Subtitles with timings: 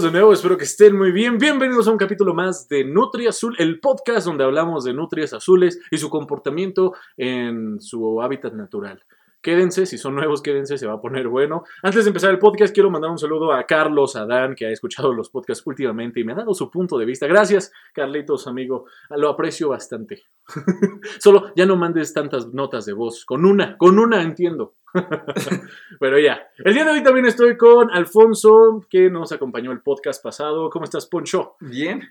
[0.00, 1.36] de nuevo, espero que estén muy bien.
[1.36, 5.80] Bienvenidos a un capítulo más de Nutria Azul, el podcast donde hablamos de nutrias azules
[5.90, 9.04] y su comportamiento en su hábitat natural.
[9.42, 11.64] Quédense, si son nuevos, quédense, se va a poner bueno.
[11.82, 15.12] Antes de empezar el podcast, quiero mandar un saludo a Carlos Adán, que ha escuchado
[15.12, 17.26] los podcasts últimamente y me ha dado su punto de vista.
[17.26, 18.86] Gracias, Carlitos, amigo.
[19.10, 20.22] Lo aprecio bastante.
[21.18, 23.24] Solo ya no mandes tantas notas de voz.
[23.24, 24.74] Con una, con una entiendo.
[26.00, 26.46] Pero ya.
[26.58, 30.70] El día de hoy también estoy con Alfonso, que nos acompañó el podcast pasado.
[30.70, 31.56] ¿Cómo estás, Poncho?
[31.60, 32.02] Bien,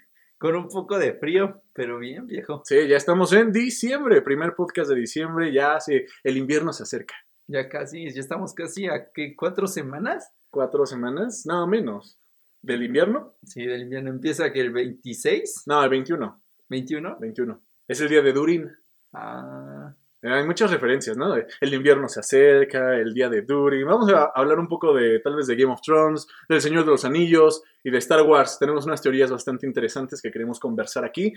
[0.41, 2.63] con un poco de frío, pero bien, viejo.
[2.65, 7.13] Sí, ya estamos en diciembre, primer podcast de diciembre, ya se, el invierno se acerca.
[7.45, 10.33] Ya casi, ya estamos casi a ¿qué, cuatro semanas.
[10.49, 11.43] ¿Cuatro semanas?
[11.45, 12.17] No, menos.
[12.59, 13.35] ¿Del invierno?
[13.43, 15.65] Sí, del invierno empieza que el 26.
[15.67, 16.43] No, el 21.
[16.71, 17.19] ¿21?
[17.19, 17.61] 21.
[17.87, 18.71] Es el día de Durin.
[19.13, 21.33] Ah, Hay muchas referencias, ¿no?
[21.35, 23.87] El invierno se acerca, el día de Durin.
[23.87, 26.91] Vamos a hablar un poco de, tal vez, de Game of Thrones, del Señor de
[26.91, 28.59] los Anillos y de Star Wars.
[28.59, 31.33] Tenemos unas teorías bastante interesantes que queremos conversar aquí.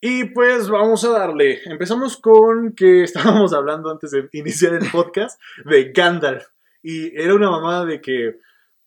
[0.00, 1.60] Y pues vamos a darle.
[1.64, 6.46] Empezamos con que estábamos hablando antes de iniciar el podcast de Gandalf.
[6.82, 8.40] Y era una mamada de que,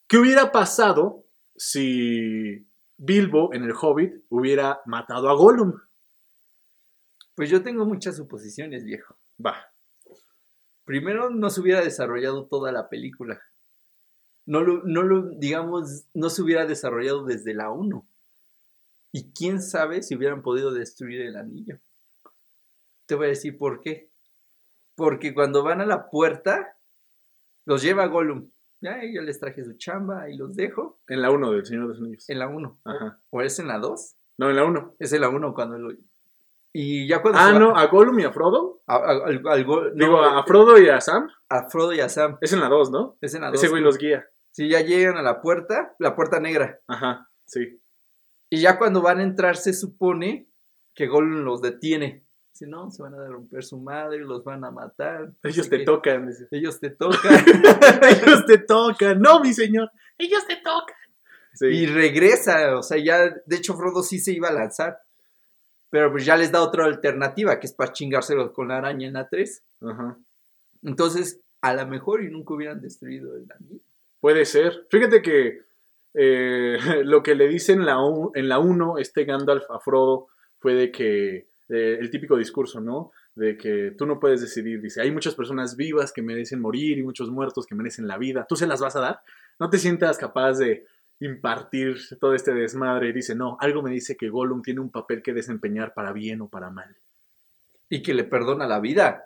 [0.07, 1.23] ¿qué hubiera pasado
[1.55, 5.73] si Bilbo en el Hobbit hubiera matado a Gollum?
[7.37, 9.15] pues yo tengo muchas suposiciones, viejo.
[9.43, 9.71] Va.
[10.85, 13.41] Primero, no se hubiera desarrollado toda la película.
[14.45, 18.07] No lo, no lo, digamos, no se hubiera desarrollado desde la 1.
[19.11, 21.79] Y quién sabe si hubieran podido destruir el anillo.
[23.05, 24.09] Te voy a decir por qué.
[24.95, 26.77] Porque cuando van a la puerta,
[27.65, 28.49] los lleva Gollum.
[28.79, 30.99] Ya, yo les traje su chamba y los dejo.
[31.07, 32.29] En la 1 del Señor de los Anillos.
[32.29, 32.79] En la 1.
[32.85, 33.19] Ajá.
[33.29, 34.15] ¿O es en la 2?
[34.37, 34.95] No, en la 1.
[34.99, 35.97] Es en la 1 cuando lo...
[36.73, 37.39] Y ya cuando...
[37.39, 38.81] Ah, va- no, a Gollum y a Frodo.
[38.87, 41.27] a- a- al- al Go- Digo, no, a Frodo y a Sam.
[41.49, 42.37] a Frodo y a Sam.
[42.41, 43.17] Es en la 2, ¿no?
[43.21, 43.55] Es en la 2.
[43.55, 44.25] Ese güey los guía.
[44.51, 46.79] Sí, ya llegan a la puerta, la puerta negra.
[46.87, 47.79] Ajá, sí.
[48.49, 50.47] Y ya cuando van a entrar se supone
[50.95, 52.23] que Gollum los detiene.
[52.53, 55.31] Si no, se van a romper su madre, los van a matar.
[55.43, 56.27] Ellos te tocan.
[56.27, 56.47] dice.
[56.49, 57.35] Ellos te tocan.
[58.09, 59.21] Ellos te tocan.
[59.21, 59.91] No, mi señor.
[60.17, 60.95] Ellos te tocan.
[61.53, 61.67] Sí.
[61.67, 62.75] y regresa.
[62.77, 64.97] O sea, ya, de hecho, Frodo sí se iba a lanzar.
[65.89, 69.13] Pero pues ya les da otra alternativa, que es para chingárselos con la araña en
[69.13, 69.63] la 3.
[69.81, 70.17] Ajá.
[70.83, 73.81] Entonces, a lo mejor y nunca hubieran destruido el anillo.
[74.19, 74.85] Puede ser.
[74.89, 75.61] Fíjate que
[76.13, 77.97] eh, lo que le dicen la
[78.33, 80.27] en la 1, este Gandalf a Frodo,
[80.59, 83.11] fue de que, eh, el típico discurso, ¿no?
[83.35, 84.81] De que tú no puedes decidir.
[84.81, 88.45] Dice, hay muchas personas vivas que merecen morir y muchos muertos que merecen la vida.
[88.49, 89.21] ¿Tú se las vas a dar?
[89.59, 90.85] No te sientas capaz de
[91.19, 93.13] impartir todo este desmadre.
[93.13, 96.49] Dice, no, algo me dice que Gollum tiene un papel que desempeñar para bien o
[96.49, 96.95] para mal.
[97.89, 99.25] Y que le perdona la vida.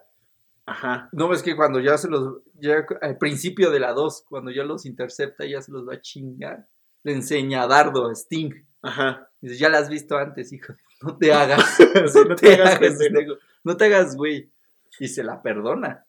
[0.66, 1.10] Ajá.
[1.12, 4.64] No ves que cuando ya se los, ya al principio de la 2, cuando ya
[4.64, 6.68] los intercepta, ya se los va a chingar.
[7.04, 8.54] Le enseña a Dardo, a Sting.
[8.82, 9.30] Ajá.
[9.42, 10.74] Dice, ya la has visto antes, hijo.
[11.02, 11.78] No te hagas.
[11.78, 13.14] Sí, no te hagas pendejo.
[13.14, 13.34] pendejo.
[13.64, 14.52] No te hagas, güey.
[15.00, 16.06] Y se la perdona.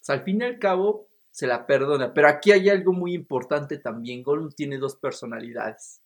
[0.00, 1.07] O sea, al fin y al cabo,
[1.38, 2.12] se la perdona.
[2.12, 4.24] Pero aquí hay algo muy importante también.
[4.24, 6.00] Gollum tiene dos personalidades.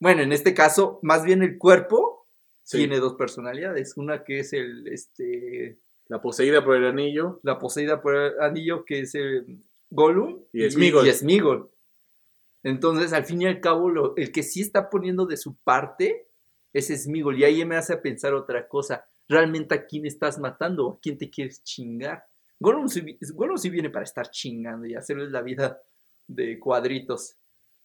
[0.00, 2.26] Bueno, en este caso, más bien el cuerpo
[2.62, 2.78] Sí.
[2.78, 3.98] tiene dos personalidades.
[3.98, 7.38] Una que es el, este, La poseída por el anillo.
[7.42, 9.58] la poseída por el anillo, que es el
[9.90, 10.42] Gollum.
[10.54, 11.06] Y Sméagol.
[11.06, 11.70] Y, Sméagol.
[12.62, 16.28] Entonces, al fin y al cabo, lo- el que sí está poniendo de su parte
[16.72, 17.38] es Sméagol.
[17.38, 19.06] Y ahí me hace pensar otra cosa.
[19.28, 20.92] ¿Realmente a quién estás matando?
[20.92, 22.24] ¿A quién te quieres chingar?
[22.58, 25.80] Gollum sí, viene para estar chingando y hacerles la vida
[26.26, 27.36] de cuadritos.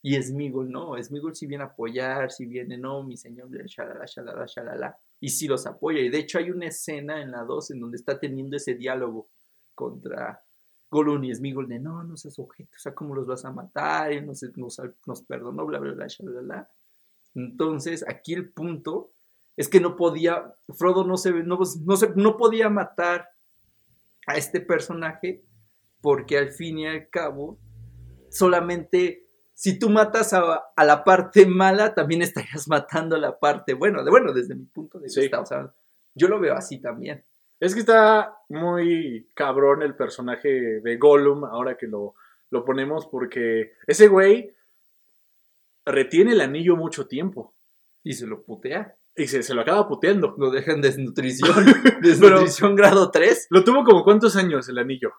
[0.02, 4.46] Y Sméagol no, Sméagol sí viene a apoyar, sí viene, no, mi señor, shalala, shalala,
[4.46, 4.98] shalala.
[5.20, 6.00] Y sí los apoya.
[6.00, 9.30] Y de hecho hay una escena en la 2 en donde está teniendo ese diálogo
[9.76, 10.42] contra
[10.90, 14.12] Gollum y Sméagol de no, no seas objeto, o sea, ¿cómo los vas a matar?
[14.12, 16.70] Él nos, nos, nos perdonó, bla, bla, bla, shalala.
[17.36, 19.12] Entonces, aquí el punto
[19.56, 23.28] es que no podía, Frodo no se, no, no se, no podía matar
[24.28, 25.44] a este personaje
[26.02, 27.58] porque al fin y al cabo,
[28.30, 33.74] solamente si tú matas a, a la parte mala, también estarías matando a la parte
[33.74, 34.04] buena.
[34.04, 35.22] De, bueno, desde mi punto de Sí.
[35.22, 35.74] vista, o sea,
[36.16, 37.24] yo lo veo así también.
[37.60, 42.16] Es que está muy cabrón el personaje de Gollum ahora que lo,
[42.52, 44.54] lo ponemos porque ese güey
[45.86, 47.54] retiene el anillo mucho tiempo
[48.04, 48.96] Y se lo putea.
[49.20, 50.36] Y se, se lo acaba puteando.
[50.38, 51.66] Lo dejan desnutrición.
[52.02, 53.48] desnutrición grado 3.
[53.50, 55.12] Lo tuvo como cuántos años el anillo?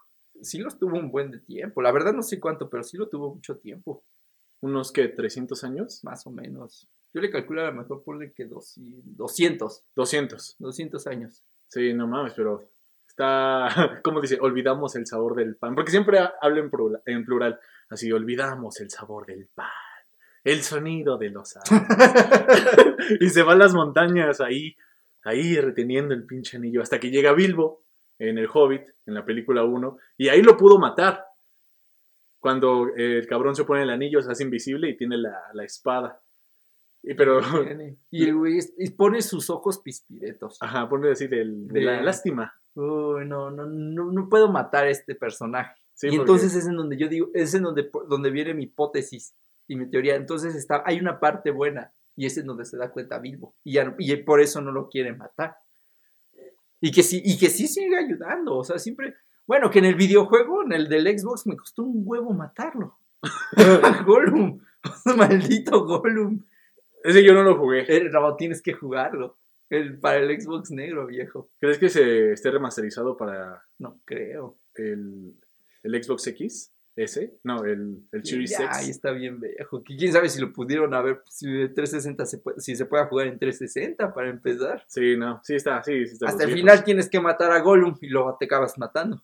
[0.43, 1.82] Sí los tuvo un buen de tiempo.
[1.82, 4.05] La verdad no sé cuánto, pero sí lo tuvo mucho tiempo.
[4.62, 6.88] Unos que 300 años, Más o menos.
[7.12, 9.85] Yo le calculo a lo mejor ponle que dos y- 200.
[9.97, 10.56] 200.
[10.58, 11.43] 200 años.
[11.69, 12.70] Sí, no mames, pero
[13.08, 13.69] está,
[14.05, 17.58] como dice, olvidamos el sabor del pan, porque siempre ha- hablo en plural, en plural,
[17.88, 19.67] así, olvidamos el sabor del pan.
[20.44, 21.87] El sonido de los árboles.
[23.20, 24.76] y se va a las montañas ahí,
[25.25, 27.84] ahí reteniendo el pinche anillo, hasta que llega Bilbo
[28.19, 31.25] en el Hobbit, en la película 1, y ahí lo pudo matar.
[32.38, 36.22] Cuando el cabrón se pone el anillo, se hace invisible y tiene la, la espada.
[37.02, 37.40] Y, pero,
[38.10, 38.58] Y el güey
[38.96, 40.56] pone sus ojos pispiretos.
[40.60, 42.54] ajá, pone así del- de la lástima.
[42.75, 45.75] Uy, no, no, no, no puedo matar a este personaje.
[45.94, 49.34] Sí, y entonces es en donde yo digo, es en donde, donde viene mi hipótesis
[49.70, 50.17] y mi teoría.
[50.17, 53.55] Entonces está, hay una parte buena y es en donde se da cuenta Bilbo.
[53.62, 55.58] Y, ya, y por eso no lo quiere matar.
[56.81, 58.56] Y que sí, y que sí sigue ayudando.
[58.56, 59.14] O sea, siempre.
[59.46, 62.99] Bueno, que en el videojuego, en el del Xbox, me costó un huevo matarlo.
[64.06, 64.61] Gollum.
[65.17, 66.44] Maldito Gollum.
[67.05, 67.84] Ese yo no lo jugué.
[67.87, 69.38] Eh, Rabo, tienes que jugarlo.
[69.69, 71.49] El, para el Xbox negro, viejo.
[71.61, 74.58] ¿Crees que se esté remasterizado para No creo.
[74.75, 75.38] el,
[75.84, 76.73] el Xbox X?
[76.96, 77.38] ¿Ese?
[77.44, 78.76] No, el, el Series Ya, X.
[78.76, 79.82] ahí está bien viejo.
[79.82, 83.28] Quién sabe si lo pudieron haber, si de 360 se puede, si se puede jugar
[83.28, 84.84] en 360 para empezar.
[84.88, 86.28] Sí, no, sí está, sí, sí está.
[86.28, 89.22] Hasta el final tienes que matar a Gollum y luego te acabas matando.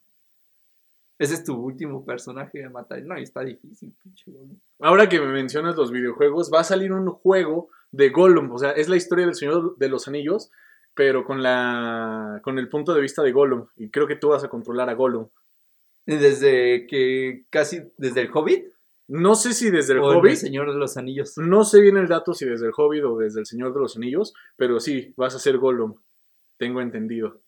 [1.19, 3.03] Ese es tu último personaje de matar.
[3.03, 4.59] No, y está difícil, pinche Gollum.
[4.81, 8.53] Ahora que me mencionas los videojuegos, va a salir un juego de Gollum.
[8.53, 10.51] O sea, es la historia del Señor de los Anillos,
[10.95, 13.67] pero con la con el punto de vista de Gollum.
[13.77, 15.29] Y creo que tú vas a controlar a Gollum.
[16.07, 18.67] Desde que casi, desde el Hobbit
[19.09, 20.31] No sé si desde el o Hobbit.
[20.33, 21.37] el Señor de los Anillos.
[21.37, 23.97] No sé bien el dato si desde el Hobbit o desde el Señor de los
[23.97, 25.97] Anillos, pero sí, vas a ser Gollum.
[26.57, 27.41] Tengo entendido.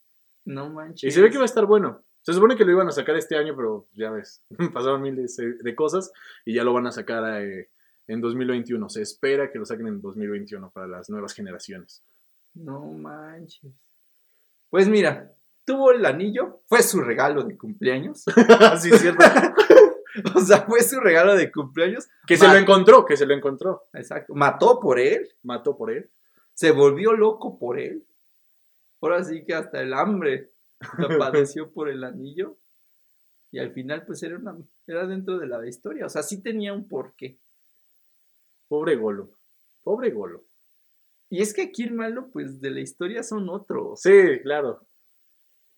[0.44, 1.08] No manches.
[1.08, 2.02] Y se ve que va a estar bueno.
[2.22, 5.54] Se supone que lo iban a sacar este año, pero ya ves, pasaron miles de
[5.54, 6.12] de cosas
[6.44, 7.70] y ya lo van a sacar eh,
[8.06, 8.88] en 2021.
[8.88, 12.02] Se espera que lo saquen en 2021 para las nuevas generaciones.
[12.54, 13.72] No manches.
[14.70, 15.32] Pues mira,
[15.68, 18.24] tuvo el anillo, fue su regalo de cumpleaños.
[18.80, 19.22] sí, es cierto.
[20.34, 22.08] o sea, fue su regalo de cumpleaños.
[22.26, 23.82] que se lo encontró, que se lo encontró.
[23.92, 24.34] Exacto.
[24.34, 26.10] Mató por él, Mató por él.
[26.54, 28.06] se volvió loco por él.
[29.02, 30.52] Ahora sí que hasta el hambre
[30.96, 32.56] lo padeció por el anillo.
[33.50, 34.56] Y al final, pues era, una,
[34.86, 36.06] era dentro de la historia.
[36.06, 37.38] O sea, sí tenía un porqué.
[38.68, 39.28] Pobre Gollum.
[39.82, 40.40] Pobre Gollum.
[41.28, 44.00] Y es que aquí el malo, pues, de la historia son otros.
[44.00, 44.88] Sí, claro.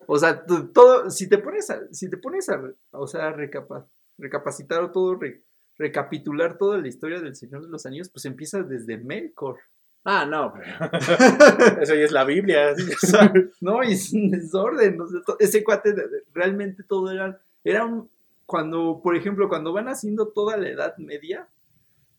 [0.07, 2.61] O sea, todo, si te pones a, si te pones a,
[2.93, 3.87] o sea, recapa-
[4.19, 5.43] recapacitar o todo, re-
[5.79, 9.59] recapitular toda la historia del Señor de los Anillos, pues empieza desde Melkor.
[10.05, 10.53] Ah, no.
[10.55, 10.91] pero-
[11.83, 12.73] Eso ya es la Biblia.
[12.73, 15.01] O sea, no, y es un desorden.
[15.01, 15.95] o sea, to- ese cuate
[16.35, 18.09] realmente todo era, era un,
[18.47, 21.47] cuando, por ejemplo, cuando van haciendo toda la Edad Media,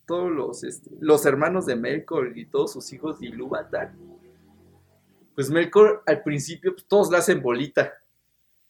[0.07, 3.93] todos los, este, los hermanos de Melkor y todos sus hijos de Ilúvatar,
[5.35, 7.93] pues Melkor al principio pues, todos la hacen bolita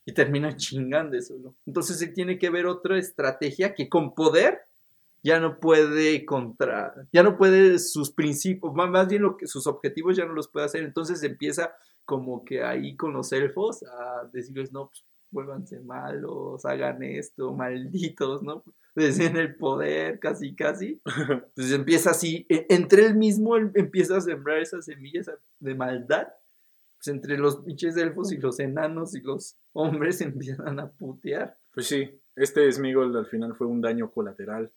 [0.04, 1.54] y terminan chingando eso, ¿no?
[1.66, 4.62] Entonces él tiene que ver otra estrategia que con poder
[5.22, 10.16] ya no puede contra, ya no puede sus principios, más, bien lo que sus objetivos
[10.16, 11.74] ya no los puede hacer, entonces empieza
[12.04, 18.42] como que ahí con los elfos a decirles, no, pues vuélvanse malos, hagan esto, malditos,
[18.42, 18.64] ¿no?
[18.94, 21.00] Deseen el poder, casi, casi.
[21.06, 26.28] Entonces empieza así, e- entre él mismo él empieza a sembrar esas semillas de maldad.
[27.02, 31.58] Pues entre los pinches elfos y los enanos y los hombres empiezan a putear.
[31.74, 34.70] Pues sí, este Smigol al final fue un daño colateral.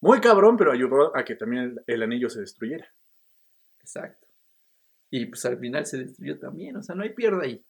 [0.00, 2.88] Muy cabrón, pero ayudó a que también el, el anillo se destruyera.
[3.80, 4.26] Exacto.
[5.10, 7.64] Y pues al final se destruyó también, o sea, no hay pierde ahí.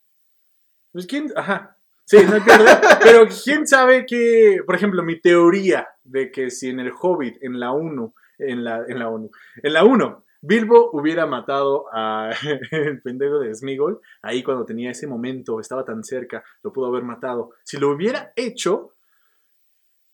[0.92, 1.76] Pues quién, ajá.
[2.04, 2.70] Sí, no hay pierde,
[3.02, 7.58] pero quién sabe que, por ejemplo, mi teoría de que si en el Hobbit, en
[7.58, 9.30] la 1, en la, en la 1,
[9.64, 12.30] en la 1, Bilbo hubiera matado a
[12.70, 17.02] el pendejo de Smigol, ahí cuando tenía ese momento, estaba tan cerca, lo pudo haber
[17.02, 17.50] matado.
[17.64, 18.94] Si lo hubiera hecho,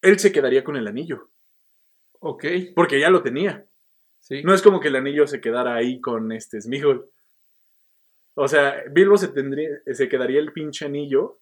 [0.00, 1.28] él se quedaría con el anillo,
[2.26, 3.66] Ok, porque ya lo tenía.
[4.18, 4.42] sí.
[4.42, 7.10] No es como que el anillo se quedara ahí con este Smigol.
[8.34, 11.38] O sea, Bilbo se, tendría, se quedaría el pinche anillo.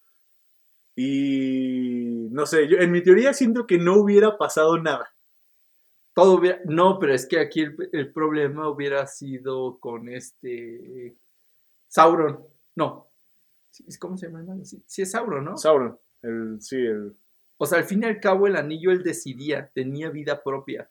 [0.96, 5.14] Y no sé, yo en mi teoría siento que no hubiera pasado nada.
[6.14, 6.60] Todo hubiera...
[6.66, 11.16] No, pero es que aquí el, el problema hubiera sido con este...
[11.88, 12.46] Sauron.
[12.76, 13.08] No.
[13.98, 14.40] ¿Cómo se llama?
[14.40, 14.64] hermano?
[14.64, 15.56] Sí, sí es Sauron, ¿no?
[15.56, 17.16] Sauron, el, sí, el.
[17.56, 20.90] O sea, al fin y al cabo el anillo él decidía, tenía vida propia.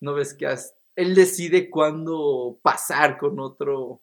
[0.00, 4.00] ¿No ves que has- él decide cuándo pasar con otro,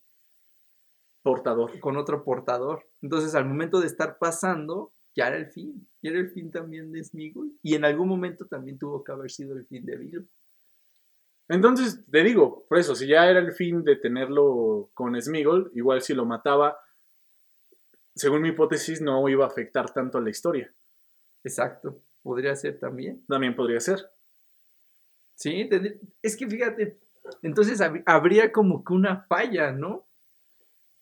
[1.22, 1.80] portador.
[1.80, 2.86] con otro portador?
[3.02, 5.88] Entonces, al momento de estar pasando, ya era el fin.
[6.02, 7.52] Ya era el fin también de Smigol.
[7.64, 10.26] Y en algún momento también tuvo que haber sido el fin de Bilbo.
[11.48, 16.02] Entonces, te digo, por eso, si ya era el fin de tenerlo con Smigol, igual
[16.02, 16.80] si lo mataba,
[18.16, 20.74] según mi hipótesis, no iba a afectar tanto a la historia.
[21.44, 22.02] Exacto.
[22.24, 23.24] Podría ser también.
[23.28, 24.00] También podría ser.
[25.36, 25.70] Sí,
[26.22, 26.98] es que fíjate,
[27.42, 30.08] entonces hab- habría como que una falla, ¿no?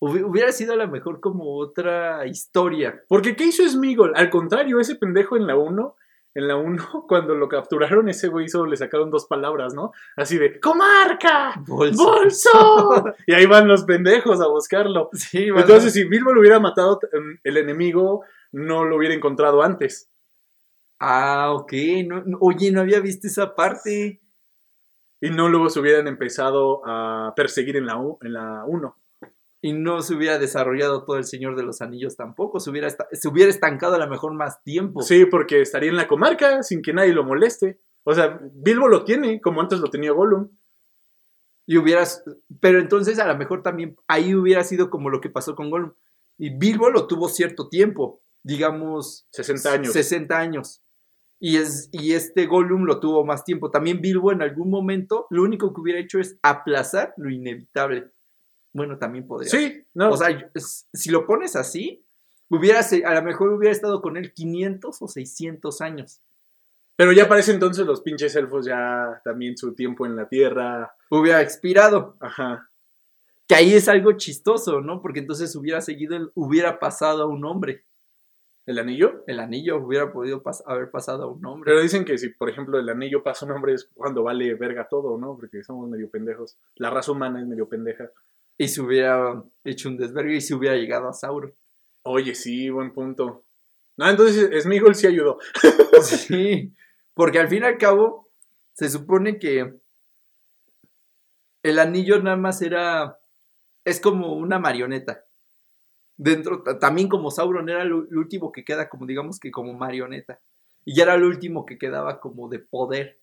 [0.04, 3.04] Hubi- Hubiera sido a lo mejor como otra historia.
[3.08, 4.14] Porque ¿qué hizo Smigol?
[4.16, 5.96] Al contrario, ese pendejo en la 1,
[6.36, 9.92] en la 1, cuando lo capturaron, ese güey solo le sacaron dos palabras, ¿no?
[10.16, 11.54] Así de ¡Comarca!
[11.68, 12.04] Bolso.
[12.04, 13.04] ¡Bolso!
[13.28, 15.10] y ahí van los pendejos a buscarlo.
[15.14, 20.10] Sí, Entonces, si Bilbo lo hubiera matado, em, el enemigo no lo hubiera encontrado antes.
[21.00, 21.74] Ah, ok.
[22.08, 24.20] no- no- oye, no había visto esa parte.
[25.22, 28.98] Y no luego se hubieran empezado a perseguir en la, u- en la 1.
[29.66, 32.60] Y no se hubiera desarrollado todo el Señor de los Anillos tampoco.
[32.60, 35.02] Se hubiera, se hubiera estancado a lo mejor más tiempo.
[35.02, 37.80] Sí, porque estaría en la comarca sin que nadie lo moleste.
[38.04, 40.50] O sea, Bilbo lo tiene, como antes lo tenía Gollum.
[41.66, 42.26] Y hubieras.
[42.60, 45.94] Pero entonces a lo mejor también ahí hubiera sido como lo que pasó con Gollum.
[46.38, 48.22] Y Bilbo lo tuvo cierto tiempo.
[48.44, 49.30] Digamos.
[49.32, 49.94] 60 años.
[49.94, 50.84] 60 años.
[51.40, 53.72] Y, es, y este Gollum lo tuvo más tiempo.
[53.72, 58.12] También Bilbo en algún momento lo único que hubiera hecho es aplazar lo inevitable.
[58.74, 59.50] Bueno, también podría.
[59.50, 60.10] Sí, no.
[60.12, 60.52] O sea,
[60.94, 62.04] si lo pones así,
[62.50, 66.20] hubiera, a lo mejor hubiera estado con él 500 o 600 años.
[66.96, 70.96] pero ya para ese entonces los pinches elfos ya también su tiempo en la tierra.
[71.10, 72.16] Hubiera expirado.
[72.20, 72.70] Ajá.
[73.48, 75.02] Que ahí es algo chistoso, ¿no?
[75.02, 77.84] Porque entonces hubiera seguido, el- hubiera pasado a un hombre.
[78.66, 79.24] ¿El anillo?
[79.28, 81.70] El anillo hubiera podido pas- haber pasado a un hombre.
[81.72, 84.54] Pero dicen que si, por ejemplo, el anillo pasa a un hombre es cuando vale
[84.56, 85.36] verga todo, ¿no?
[85.36, 86.58] Porque somos medio pendejos.
[86.76, 88.10] La raza humana es medio pendeja.
[88.58, 91.54] Y se hubiera hecho un desvergue y se hubiera llegado a Sauron.
[92.04, 93.44] Oye, sí, buen punto.
[93.98, 95.38] No, entonces Smigol sí ayudó.
[96.02, 96.74] Sí,
[97.14, 98.30] porque al fin y al cabo
[98.74, 99.74] se supone que
[101.62, 103.20] el anillo nada más era,
[103.86, 105.24] es como una marioneta.
[106.18, 110.40] Dentro, ta- también como Sauron era el último que queda como, digamos que como marioneta.
[110.86, 113.20] Y ya era el último que quedaba como de poder.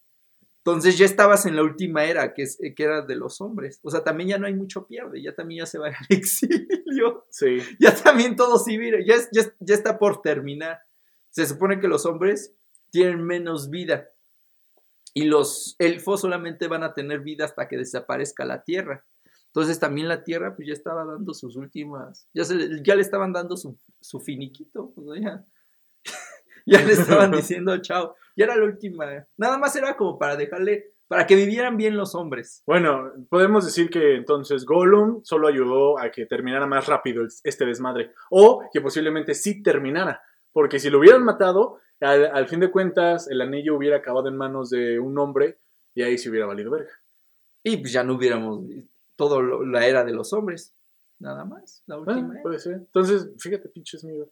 [0.65, 3.81] Entonces ya estabas en la última era, que, es, que era de los hombres.
[3.83, 7.27] O sea, también ya no hay mucho pierde, ya también ya se va al exilio.
[7.31, 7.59] Sí.
[7.79, 10.81] Ya también todo civil, ya, ya, ya está por terminar.
[11.31, 12.55] Se supone que los hombres
[12.91, 14.11] tienen menos vida
[15.15, 19.05] y los elfos solamente van a tener vida hasta que desaparezca la tierra.
[19.47, 23.03] Entonces también la tierra pues ya estaba dando sus últimas, ya, se le, ya le
[23.03, 25.45] estaban dando su, su finiquito, ya,
[26.67, 30.95] ya le estaban diciendo chao, ya era la última, nada más era como para dejarle,
[31.09, 32.63] para que vivieran bien los hombres.
[32.67, 38.13] Bueno, podemos decir que entonces Gollum solo ayudó a que terminara más rápido este desmadre.
[38.31, 40.23] O que posiblemente sí terminara.
[40.53, 44.37] Porque si lo hubieran matado, al, al fin de cuentas, el anillo hubiera acabado en
[44.37, 45.59] manos de un hombre
[45.95, 46.93] y ahí se hubiera valido verga.
[47.63, 48.65] Y pues ya no hubiéramos
[49.17, 50.75] todo lo- la era de los hombres,
[51.19, 52.43] nada más, la Ah, última era.
[52.43, 52.75] puede ser.
[52.75, 54.31] Entonces, fíjate, pinches mío.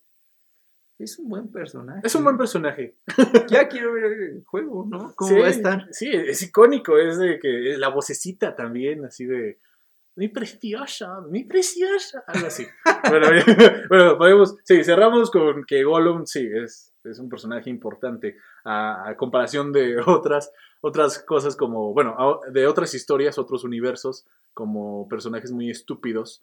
[0.98, 2.00] Es un buen personaje.
[2.02, 2.96] Es un buen personaje.
[3.48, 5.14] Ya quiero ver el juego, ¿no?
[5.14, 5.86] ¿Cómo sí, va a estar?
[5.92, 6.98] Sí, es icónico.
[6.98, 9.58] Es de que la vocecita también, así de.
[10.16, 12.24] Mi preciosa, mi preciosa.
[12.26, 12.66] Algo así.
[13.10, 13.28] bueno,
[13.88, 14.56] bueno, podemos.
[14.64, 18.36] Sí, cerramos con que Gollum, sí, es, es un personaje importante.
[18.64, 20.50] A, a comparación de otras,
[20.80, 21.94] otras cosas como.
[21.94, 26.42] Bueno, a- de otras historias, otros universos, como personajes muy estúpidos.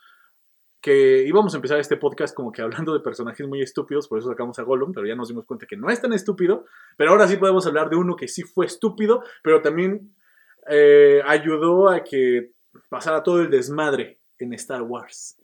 [0.86, 4.30] Que íbamos a empezar este podcast como que hablando de personajes muy estúpidos, por eso
[4.30, 6.66] sacamos a Gollum, pero ya nos dimos cuenta que no es tan estúpido.
[6.96, 10.14] Pero ahora sí podemos hablar de uno que sí fue estúpido, pero también
[10.70, 12.52] eh, ayudó a que
[12.88, 15.42] pasara todo el desmadre en Star Wars.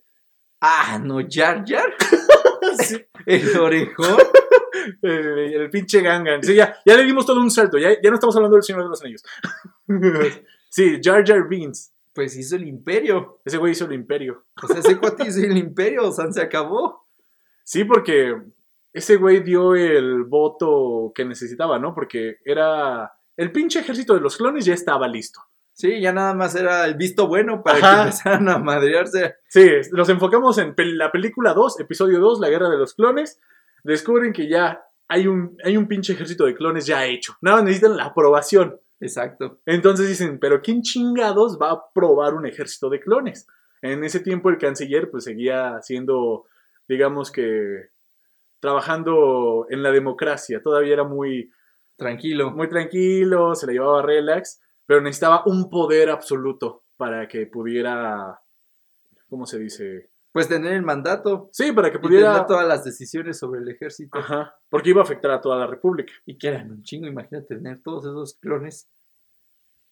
[0.60, 1.92] Ah, no, Jar Jar,
[2.78, 4.18] Sí, el orejón.
[5.02, 6.44] el, el pinche Gangan.
[6.44, 8.84] Sí, ya, ya le dimos todo un salto, ya, ya no estamos hablando del Señor
[8.84, 9.24] de los Anillos.
[10.70, 11.92] sí, Jar Jar Binks.
[12.14, 13.42] Pues hizo el imperio.
[13.46, 14.46] Ese güey hizo el imperio.
[14.62, 17.08] O sea, ese cuate hizo el imperio, o sea, se acabó.
[17.64, 18.36] Sí, porque
[18.94, 21.94] ese güey dio el voto que necesitaba, ¿no?
[21.94, 23.12] Porque era...
[23.38, 25.42] El pinche ejército de los clones ya estaba listo.
[25.74, 27.96] Sí, ya nada más era el visto bueno para Ajá.
[27.96, 29.36] que empezaran a madrearse.
[29.48, 33.40] Sí, nos enfocamos en la película 2, episodio 2, La Guerra de los Clones.
[33.84, 37.36] Descubren que ya hay un, hay un pinche ejército de clones ya hecho.
[37.42, 38.80] Nada más necesitan la aprobación.
[39.02, 39.60] Exacto.
[39.66, 43.48] Entonces dicen, pero ¿quién chingados va a aprobar un ejército de clones?
[43.82, 46.46] En ese tiempo el canciller pues seguía siendo,
[46.88, 47.90] digamos que,
[48.60, 50.62] trabajando en la democracia.
[50.62, 51.52] Todavía era muy,
[51.98, 52.52] Tranquilo.
[52.52, 58.40] muy tranquilo, se le llevaba relax, pero necesitaba un poder absoluto para que pudiera,
[59.30, 60.11] ¿cómo se dice?
[60.32, 61.50] Pues tener el mandato.
[61.52, 62.34] Sí, para que Y pudiera...
[62.34, 64.18] tener todas las decisiones sobre el ejército.
[64.18, 66.14] Ajá, porque iba a afectar a toda la república.
[66.26, 68.88] Y que eran un chingo, imagínate tener todos esos clones.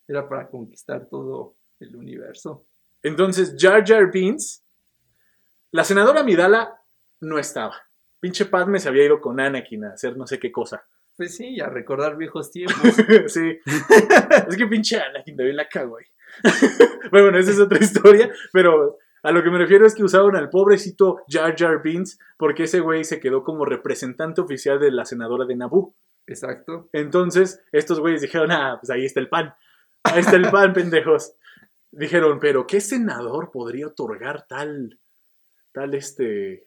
[0.07, 2.65] Era para conquistar todo el universo.
[3.03, 4.63] Entonces, Jar Jar Binks,
[5.71, 6.81] la senadora Midala
[7.21, 7.75] no estaba.
[8.19, 10.85] Pinche Padme se había ido con Anakin a hacer no sé qué cosa.
[11.15, 12.77] Pues sí, a recordar viejos tiempos.
[13.27, 13.59] sí.
[14.47, 16.05] es que pinche Anakin también la cago ahí.
[17.11, 18.97] bueno, esa es otra historia, pero
[19.29, 22.79] a lo que me refiero es que usaron al pobrecito Jar Jar Binks porque ese
[22.79, 25.93] güey se quedó como representante oficial de la senadora de Naboo.
[26.27, 26.89] Exacto.
[26.93, 29.53] Entonces, estos güeyes dijeron, ah, pues ahí está el pan.
[30.03, 31.33] Ahí está el pan, pendejos.
[31.91, 34.99] Dijeron, pero ¿qué senador podría otorgar tal,
[35.71, 36.65] tal este,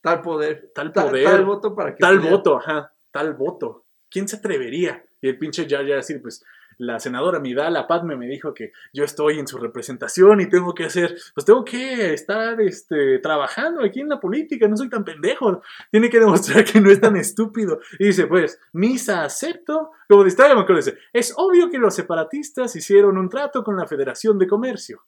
[0.00, 0.70] Tal poder.
[0.74, 1.24] tal poder?
[1.24, 2.00] tal voto para que.
[2.00, 3.84] Tal pudiera- voto, ajá, tal voto.
[4.10, 5.04] ¿Quién se atrevería?
[5.20, 6.44] Y el pinche Jar Jar así, pues,
[6.82, 10.84] la senadora Midala Padme me dijo que yo estoy en su representación y tengo que
[10.84, 15.62] hacer, pues tengo que estar este, trabajando aquí en la política, no soy tan pendejo,
[15.92, 17.78] tiene que demostrar que no es tan estúpido.
[18.00, 23.62] Y dice, pues, misa acepto, como dice, es obvio que los separatistas hicieron un trato
[23.62, 25.04] con la Federación de Comercio.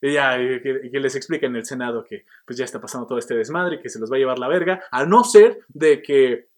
[0.00, 3.18] Y ya, que, que les explica en el Senado que pues ya está pasando todo
[3.18, 6.48] este desmadre, que se los va a llevar la verga, a no ser de que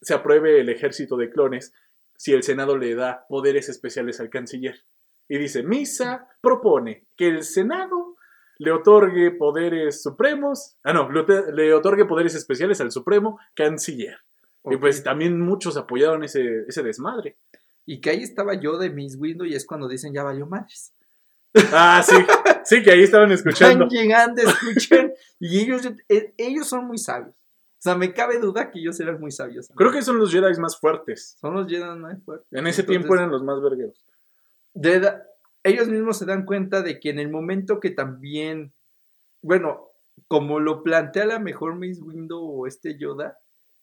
[0.00, 1.74] se apruebe el ejército de clones
[2.18, 4.84] si el Senado le da poderes especiales al canciller.
[5.28, 8.16] Y dice, Misa propone que el Senado
[8.58, 14.18] le otorgue poderes supremos, ah no, le, otorgue poderes especiales al supremo canciller.
[14.64, 17.38] Y pues también muchos apoyaron ese, ese desmadre.
[17.86, 20.92] Y que ahí estaba yo de Miss Window y es cuando dicen ya valió madres.
[21.72, 22.16] Ah, sí,
[22.64, 23.84] sí, que ahí estaban escuchando.
[23.84, 25.14] Están llegando, escuchen.
[25.38, 27.34] y ellos, eh, ellos son muy sabios.
[27.78, 29.68] O sea, me cabe duda que ellos eran muy sabios.
[29.76, 31.36] Creo que son los Jedi más fuertes.
[31.40, 32.46] son los Jedi más fuertes.
[32.50, 34.04] En ese Entonces, tiempo eran los más vergueros.
[34.74, 35.24] de da-
[35.62, 38.72] ellos mismos se dan cuenta de que en el momento que también,
[39.42, 39.90] bueno,
[40.26, 43.38] como lo plantea la mejor Miss Window o este Yoda,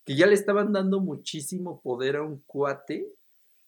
[0.06, 3.08] que ya le estaban dando muchísimo poder a un cuate,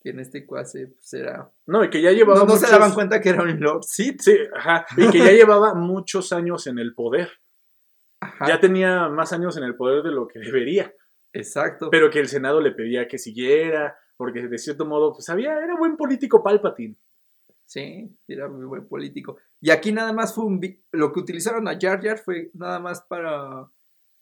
[0.02, 1.50] que en este cuate pues era...
[1.66, 4.22] No, y que ya llevaba No, no se daban cuenta que era un Lord Sith.
[4.22, 4.86] Sí, ajá.
[4.98, 7.30] Y que ya llevaba muchos años en el poder.
[8.20, 10.94] Ajá, Ya tenía más años en el poder de lo que debería.
[11.34, 11.90] exacto.
[11.92, 15.78] Pero que el Senado le pedía que siguiera, porque de cierto modo, pues había, era
[15.78, 16.96] buen político Palpatine.
[17.66, 19.38] Sí, era muy buen político.
[19.60, 20.62] Y aquí nada más fue un...
[20.92, 23.70] Lo que utilizaron a Jar Jar fue nada más para...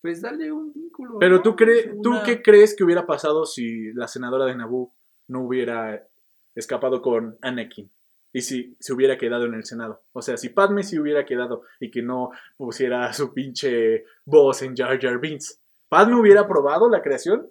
[0.01, 1.17] Pues darle un vínculo.
[1.19, 1.41] Pero ¿no?
[1.41, 4.93] tú, crees, ¿tú qué crees que hubiera pasado si la senadora de Naboo
[5.27, 6.07] no hubiera
[6.53, 7.91] escapado con Anakin?
[8.35, 10.01] Y si se hubiera quedado en el Senado.
[10.11, 14.75] O sea, si Padme se hubiera quedado y que no pusiera su pinche voz en
[14.75, 15.57] Jar Jar Binks.
[15.87, 17.47] ¿Padme hubiera aprobado la creación?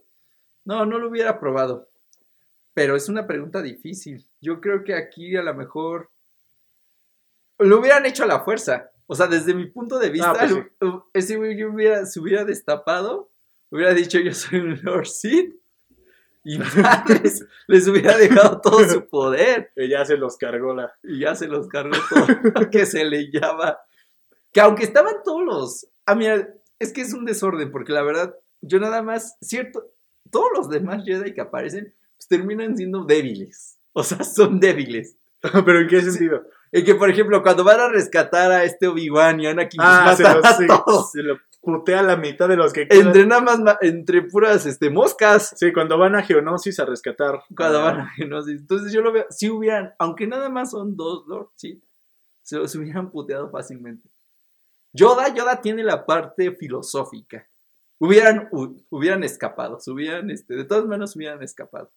[0.66, 1.88] No, no lo hubiera probado.
[2.75, 4.27] Pero es una pregunta difícil.
[4.42, 6.11] Yo creo que aquí a lo mejor
[7.59, 8.90] lo hubieran hecho a la fuerza.
[9.07, 10.62] O sea, desde mi punto de vista, pues sí.
[10.81, 13.31] lo- ese güey yo hubiera, se hubiera destapado,
[13.70, 15.55] hubiera dicho yo soy un Lord Sith
[16.46, 20.92] y madres, les hubiera dejado todo su poder Ella se los cargó la...
[21.02, 23.78] y ya se los cargó todo lo que se le llama.
[24.52, 25.87] Que aunque estaban todos los...
[26.07, 29.90] Ah, mira, es que es un desorden, porque la verdad, yo nada más, cierto,
[30.30, 33.78] todos los demás Jedi que aparecen, pues terminan siendo débiles.
[33.92, 35.16] O sea, son débiles.
[35.40, 36.44] ¿Pero en qué sentido?
[36.72, 40.16] Y que, por ejemplo, cuando van a rescatar a este Obi-Wan y Anakin, pues Ah,
[40.18, 40.46] matan los,
[40.78, 41.12] a todos.
[41.12, 43.07] se lo putea a la mitad de los que quedan.
[43.09, 45.55] Entre nada más, entre puras este, moscas.
[45.57, 47.40] Sí, cuando van a Geonosis a rescatar.
[47.57, 48.61] Cuando van a Genosis.
[48.61, 51.83] Entonces yo lo veo, si hubieran, aunque nada más son dos Lord, sí,
[52.42, 54.09] se los hubieran puteado fácilmente.
[54.92, 57.46] Yoda, Yoda tiene la parte filosófica.
[57.98, 61.90] Hubieran, hu- hubieran escapado, hubieran, este, de todas maneras hubieran escapado.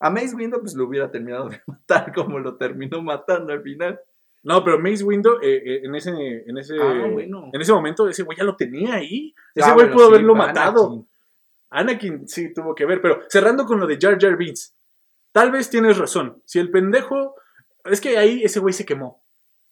[0.00, 4.00] A Mace Windu pues lo hubiera terminado de matar como lo terminó matando al final.
[4.44, 6.10] No, pero Mace Windu, eh, eh, en, ese,
[6.46, 7.50] en, ese, Ah, bueno.
[7.52, 9.34] en ese momento, ese güey ya lo tenía ahí.
[9.54, 11.06] Ese Ah, güey pudo sí, haberlo matado.
[11.70, 12.14] Anakin.
[12.16, 14.74] Anakin sí tuvo que ver, pero cerrando con lo de Jar Jar Binks,
[15.32, 16.42] tal vez tienes razón.
[16.44, 17.34] Si el pendejo,
[17.84, 19.24] es que ahí ese güey se quemó.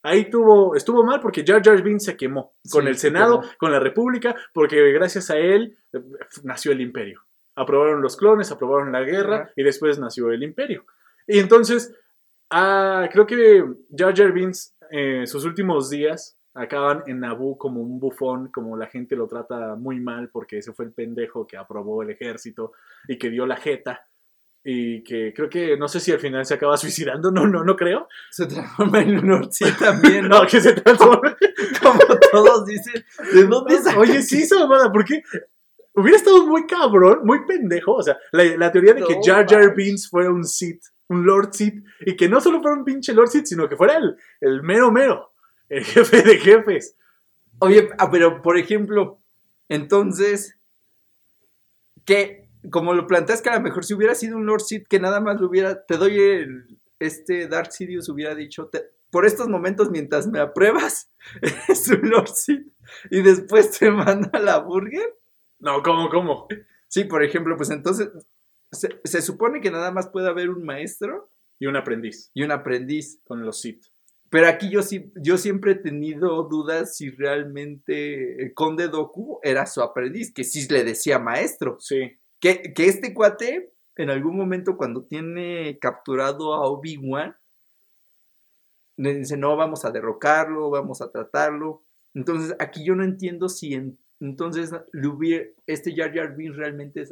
[0.02, 3.42] Ahí tuvo, estuvo mal porque Jar Jar Binks se quemó con Sí, el se Senado,
[3.58, 6.00] con la República, porque gracias a él eh,
[6.42, 7.20] nació el Imperio.
[7.54, 10.86] Aprobaron los clones, aprobaron la guerra y después nació el Imperio.
[11.28, 11.94] Y entonces,
[12.52, 13.64] ah, creo que
[13.96, 18.86] Jar Jar Binks, eh, sus últimos días acaban en Naboo como un bufón, como la
[18.86, 22.72] gente lo trata muy mal porque ese fue el pendejo que aprobó el ejército
[23.08, 24.06] y que dio la jeta
[24.64, 27.76] y que creo que no sé si al final se acaba suicidando, no, no, no
[27.76, 28.08] creo.
[28.30, 30.40] Se transforma en un Sith también, ¿no?
[30.40, 31.34] No, que se transforme.
[31.82, 35.22] Como todos dicen, ¿de dónde sacan Oye, sí, esa mamada, porque
[35.94, 37.94] hubiera estado muy cabrón, muy pendejo.
[37.94, 39.76] O sea, la, la teoría de que No Jar Jar manches.
[39.76, 43.28] Binks fuera un Sith, un Lord Sith, y que no solo fuera un pinche Lord
[43.28, 45.32] Sith, sino que fuera el, el mero mero,
[45.68, 46.96] el jefe de jefes.
[47.60, 49.20] Oye, ah, pero por ejemplo,
[49.68, 50.56] entonces,
[52.04, 55.00] que como lo planteas que a lo mejor si hubiera sido un Lord Sith que
[55.00, 59.48] nada más lo hubiera, te doy el, este Dark Sidious hubiera dicho, te- por estos
[59.48, 61.10] momentos mientras me apruebas,
[61.68, 62.66] es un Lord Sith
[63.10, 65.14] y después te manda la burger.
[65.58, 66.48] No, ¿cómo, cómo?
[66.88, 68.08] Sí, por ejemplo, pues entonces,
[68.72, 71.28] se, se supone que nada más puede haber un maestro
[71.60, 73.20] Y un aprendiz y un aprendiz.
[73.24, 73.84] con los Sith.
[74.30, 79.66] Pero aquí yo sí, yo siempre he tenido dudas si realmente el conde Doku era
[79.66, 81.76] su aprendiz, que sí le decía maestro.
[81.80, 82.16] Sí.
[82.40, 87.36] Que, que este cuate, en algún momento cuando tiene capturado a Obi-Wan,
[88.96, 91.82] le dice, no, vamos a derrocarlo, vamos a tratarlo.
[92.14, 97.04] Entonces, aquí yo no entiendo si en- entonces le hubiera- este Jar Jar Binks realmente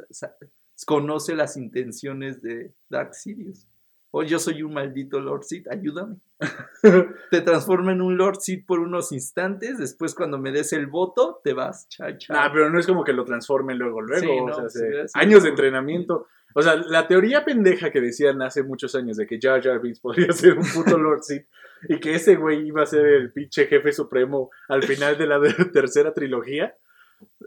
[0.85, 3.67] conoce las intenciones de Dark Sidious.
[4.13, 6.17] O yo soy un maldito Lord Sith, ayúdame.
[7.31, 11.41] te transforma en un Lord Sith por unos instantes, después cuando me des el voto,
[11.45, 11.89] te vas.
[11.89, 12.37] Chao, chao.
[12.37, 14.21] Ah, pero no es como que lo transformen luego, luego.
[14.21, 16.27] Sí, o no, sea, sí, años de entrenamiento.
[16.55, 20.01] O sea, la teoría pendeja que decían hace muchos años de que Jar Jar Binks
[20.01, 21.47] podría ser un puto Lord Sith
[21.89, 25.41] y que ese güey iba a ser el pinche jefe supremo al final de la
[25.73, 26.75] tercera trilogía,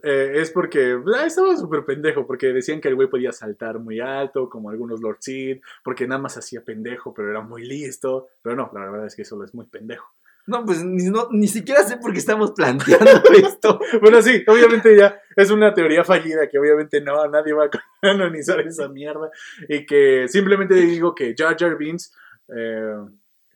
[0.03, 3.99] eh, es porque ah, estaba súper pendejo, porque decían que el güey podía saltar muy
[3.99, 8.27] alto, como algunos Lord Sith, porque nada más hacía pendejo, pero era muy listo.
[8.41, 10.05] Pero no, la verdad es que solo es muy pendejo.
[10.45, 13.11] No, pues ni, no- ni siquiera sé por qué estamos planteando
[13.47, 13.79] esto.
[14.01, 17.69] Bueno, sí, obviamente ya es una teoría fallida que obviamente no, nadie va a
[18.01, 19.31] canonizar esa mierda
[19.69, 22.13] y que simplemente digo que Jar Jar Binks
[22.53, 22.93] eh,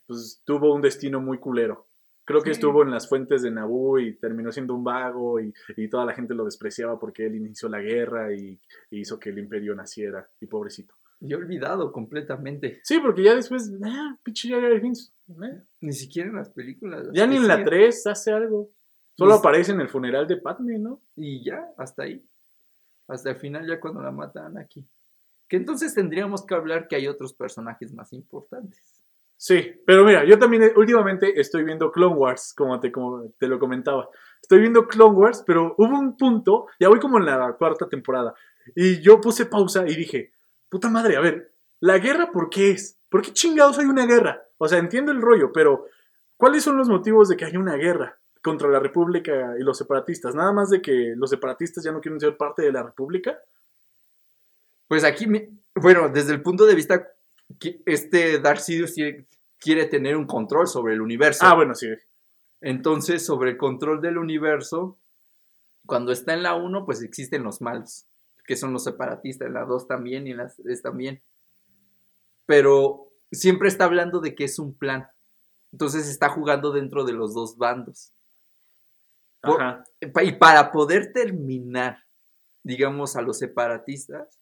[0.05, 1.86] pues, tuvo un destino muy culero.
[2.27, 2.57] Creo que Sí.
[2.59, 6.13] estuvo en las fuentes de Naboo y terminó siendo un vago y, y toda la
[6.13, 8.59] gente lo despreciaba porque él inició la guerra y,
[8.91, 10.29] y hizo que el imperio naciera.
[10.41, 10.93] Y pobrecito.
[11.21, 12.79] Yo he olvidado completamente.
[12.83, 14.81] Sí, porque ya después, ah, pinche Jar eh,
[15.81, 17.07] Ni siquiera en las películas.
[17.13, 18.69] ya ni en la Sí, 3 hace algo.
[19.15, 21.01] Solo aparece en el funeral de Padme, ¿no?
[21.15, 22.23] Y ya, hasta ahí.
[23.07, 24.85] Hasta el final, ya cuando la matan aquí.
[25.47, 28.96] Que entonces tendríamos que hablar que hay otros personajes más importantes.
[29.37, 33.47] Sí, pero mira, yo también eh, últimamente estoy viendo Clone Wars, como te, como te
[33.47, 34.09] lo comentaba.
[34.41, 38.33] Estoy viendo Clone Wars, pero hubo un punto, ya voy como en la cuarta temporada,
[38.75, 40.31] y yo puse pausa y dije,
[40.69, 42.99] puta madre, a ver, ¿la guerra por qué es?
[43.09, 44.43] ¿Por qué chingados hay una guerra?
[44.57, 45.85] O sea, entiendo el rollo, pero
[46.35, 50.33] ¿cuáles son los motivos de que haya una guerra contra la República y los separatistas?
[50.33, 53.37] Nada más de que los separatistas ya no quieren ser parte de la República.
[54.87, 55.27] Pues aquí,
[55.75, 57.07] bueno, desde el punto de vista
[57.85, 58.93] este Dark Sidious
[59.59, 61.45] quiere, tener un control sobre el universo.
[61.45, 61.87] Ah, bueno, sí.
[62.61, 64.97] Entonces, sobre el control del universo,
[65.85, 68.05] cuando está en la 1, pues existen los malos,
[68.45, 71.21] que son los separatistas, en la 2 también y en la 3 también.
[72.45, 75.07] Pero siempre está hablando de que es un plan.
[75.71, 78.11] Entonces está jugando dentro de los dos bandos.
[79.41, 79.83] Por- Ajá.
[80.13, 82.03] Pa- Y para poder terminar,
[82.63, 84.39] digamos, a los separatistas,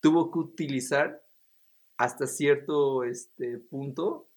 [0.00, 1.22] tuvo que utilizar
[1.96, 4.28] hasta cierto este, punto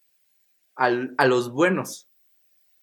[0.76, 2.08] al- a los buenos.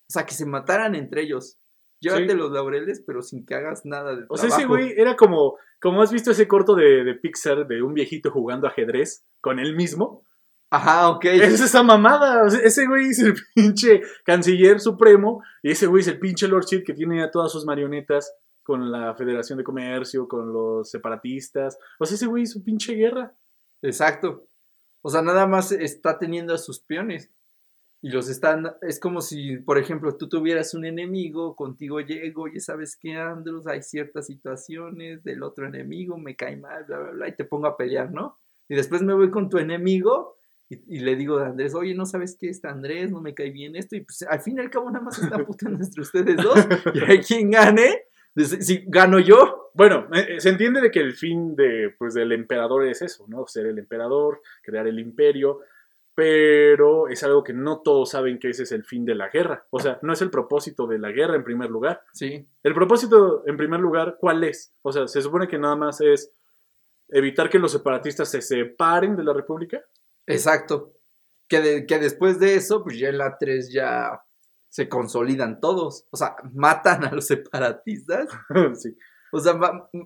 [0.07, 1.57] O sea, que se mataran entre ellos.
[1.99, 2.37] Llévate Sí.
[2.37, 6.01] los laureles, pero sin que hagas nada de O sea, ese güey era como, como
[6.01, 10.23] has visto ese corto de, de Pixar de un viejito jugando ajedrez con él mismo.
[10.69, 11.25] Ajá, ok.
[11.25, 12.43] Es esa mamada.
[12.43, 16.47] o sea, ese güey es el pinche canciller supremo y ese güey es el pinche
[16.47, 21.77] Lord que tiene a todas sus marionetas con la Federación de Comercio, con los separatistas.
[21.99, 23.33] O sea, ese güey es un pinche guerra.
[23.81, 24.47] Exacto.
[25.05, 27.29] O sea, nada más está teniendo a sus peones.
[28.01, 28.73] Y los están.
[28.81, 33.67] Es como si, por ejemplo, tú tuvieras un enemigo, contigo llego, ya sabes que Andros,
[33.67, 37.67] hay ciertas situaciones del otro enemigo, me cae mal, bla, bla, bla, y te pongo
[37.67, 38.39] a pelear, ¿no?
[38.67, 40.37] Y después me voy con tu enemigo
[40.69, 43.11] y, y le digo a Andrés, oye, ¿no sabes qué está Andrés?
[43.11, 43.95] No me cae bien esto.
[43.95, 46.67] Y pues al fin y al cabo nada más está putando entre ustedes dos.
[46.95, 48.05] Y hay quien gane.
[48.35, 52.31] Si gano yo, Bueno, eh, eh, se entiende de que el fin de, pues, del
[52.31, 53.45] emperador es eso, ¿no?
[53.45, 55.59] Ser el emperador, crear el imperio,
[56.15, 59.67] pero es algo que no todos saben que ese es el fin de la guerra.
[59.69, 62.01] O sea, no es el propósito de la guerra en primer lugar.
[62.13, 64.73] sí, El propósito, en primer lugar, ¿cuál es?
[64.81, 66.31] O sea, se supone que nada más es
[67.09, 69.83] evitar que los separatistas se separen de la república.
[70.25, 70.93] Exacto.
[71.49, 74.21] Que, de- que después de eso, pues ya en la 3 ya
[74.69, 76.07] se consolidan todos.
[76.11, 78.29] O sea, matan a los separatistas.
[78.81, 78.95] sí.
[79.35, 79.59] O sea,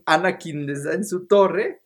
[0.08, 1.84] Anakin está en su torre.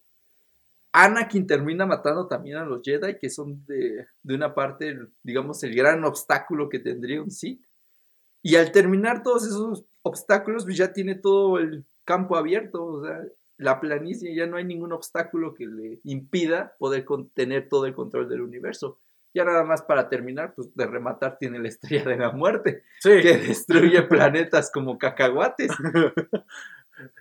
[0.93, 5.75] Anakin termina matando también a los Jedi, que son de, de una parte, digamos, el
[5.75, 7.61] gran obstáculo que tendría un Sith.
[8.41, 12.85] Y al terminar todos esos obstáculos, pues ya tiene todo el campo abierto.
[12.85, 13.21] O sea,
[13.57, 18.29] la planicie, ya no hay ningún obstáculo que le impida poder tener todo el control
[18.29, 18.99] del universo.
[19.33, 23.19] Ya nada más para terminar, pues de rematar tiene la estrella de la muerte, Sí.
[23.21, 25.71] que destruye planetas como cacahuates.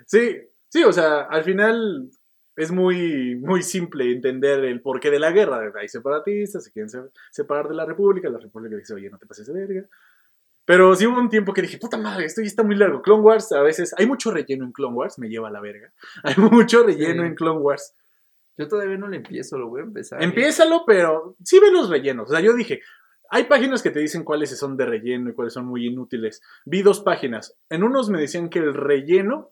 [0.07, 2.11] sí, sí, o sea, al final
[2.57, 5.73] es muy, muy simple entender el porqué de la guerra.
[5.81, 9.27] Hay separatistas, se quieren se- separar de la república, la república dice, oye, no te
[9.27, 9.89] pases de verga.
[10.65, 13.03] Pero sí hubo un tiempo que dije, puta madre, esto ya está muy largo.
[13.03, 15.93] Clone Wars, a veces, hay mucho relleno en Clone Wars, me lleva a la verga.
[16.23, 17.29] Hay mucho relleno Sí.
[17.29, 17.95] en Clone Wars.
[18.57, 20.21] Yo todavía no le empiezo, lo voy a empezar.
[20.21, 20.25] ¿eh?
[20.25, 22.29] Empiézalo, pero sí ve los rellenos.
[22.29, 22.81] O sea, yo dije,
[23.31, 26.43] hay páginas que te dicen cuáles son de relleno y cuáles son muy inútiles.
[26.67, 27.57] Vi dos páginas.
[27.71, 29.51] En unos me decían que el relleno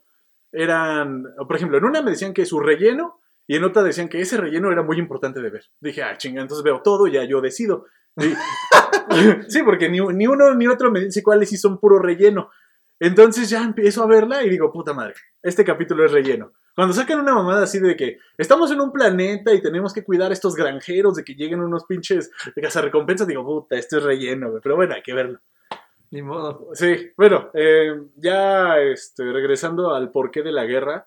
[0.53, 4.21] eran, por ejemplo, en una me decían que su relleno y en otra decían que
[4.21, 5.65] ese relleno era muy importante de ver.
[5.81, 7.87] Dije, ah, chinga, entonces veo todo, ya yo decido.
[8.17, 8.35] Y-
[9.49, 12.51] sí, porque ni, ni uno ni otro me dice cuáles sí son puro relleno.
[12.99, 16.53] Entonces ya empiezo a verla y digo, puta madre, este capítulo es relleno.
[16.75, 20.31] Cuando sacan una mamada así de que estamos en un planeta y tenemos que cuidar
[20.31, 24.53] a estos granjeros de que lleguen unos pinches recompensas, digo, puta, esto es relleno.
[24.63, 25.41] Pero bueno, hay que verlo.
[26.11, 26.69] Ni modo.
[26.75, 31.07] Sí, bueno, eh, ya este, regresando al porqué de la guerra.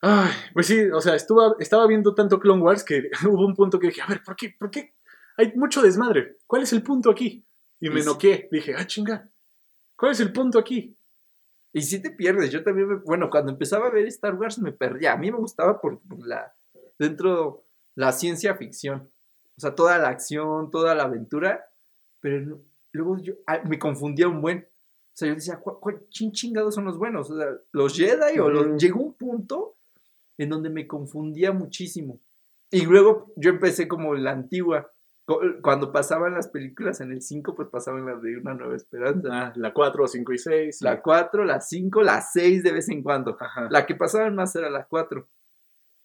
[0.00, 3.78] Ay, pues sí, o sea, estuvo, estaba viendo tanto Clone Wars que hubo un punto
[3.78, 4.54] que dije, a ver, ¿por qué?
[4.58, 4.94] ¿Por qué?
[5.36, 6.36] Hay mucho desmadre.
[6.46, 7.44] ¿Cuál es el punto aquí?
[7.80, 8.48] Y me noqué.
[8.50, 9.28] Dije, ah, chinga.
[9.96, 10.96] ¿Cuál es el punto aquí?
[11.72, 14.72] Y si te pierdes, yo también, me- bueno, cuando empezaba a ver Star Wars me
[14.72, 15.12] perdía.
[15.12, 16.52] A mí me gustaba por, por la,
[16.98, 17.64] dentro,
[17.94, 19.08] la ciencia ficción.
[19.56, 21.68] O sea, toda la acción, toda la aventura.
[22.20, 22.60] Pero no-
[22.98, 24.58] luego yo ah, me confundía un buen.
[24.58, 27.30] O sea, yo decía, ¿cuál, cuál chin chingados son los buenos?
[27.30, 28.80] O sea, los Jedi o los...
[28.80, 29.74] Llegó un punto
[30.36, 32.20] en donde me confundía muchísimo.
[32.70, 34.90] Y luego yo empecé como la antigua.
[35.24, 39.28] Cu- Cuando pasaban las películas en el 5, pues pasaban las de Una Nueva Esperanza.
[39.32, 40.82] Ah, la 4, 5 y 6.
[40.82, 43.36] La 4, la 5, la 6 de vez en cuando.
[43.40, 43.66] Ajá.
[43.70, 45.26] La que pasaban más era la 4.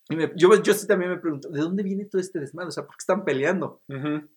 [0.10, 2.70] Y me- yo, yo sí también me pregunto, ¿de dónde viene todo este desmadre?
[2.70, 3.82] O sea, ¿por qué están peleando?
[3.88, 4.28] Ujú.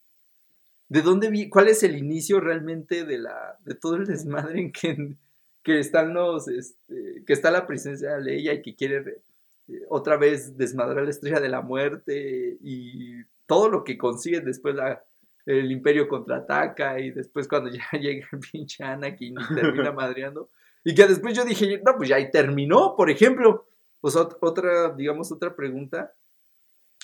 [0.89, 4.73] ¿De dónde vi, cuál es el inicio realmente de la, de todo el desmadre en
[4.73, 5.15] que,
[5.63, 9.23] que están los, este, que está la presencia de Leia y que quiere
[9.69, 14.77] eh, otra vez desmadrar la estrella de la muerte y todo lo que consigue después
[14.77, 15.03] la,
[15.45, 20.51] el imperio contraataca y después cuando ya llega el pinche Anakin y termina madreando
[20.85, 23.67] y que después yo dije, no, pues ya ahí terminó, por ejemplo.
[24.01, 26.13] Pues ot- otra, digamos, otra pregunta.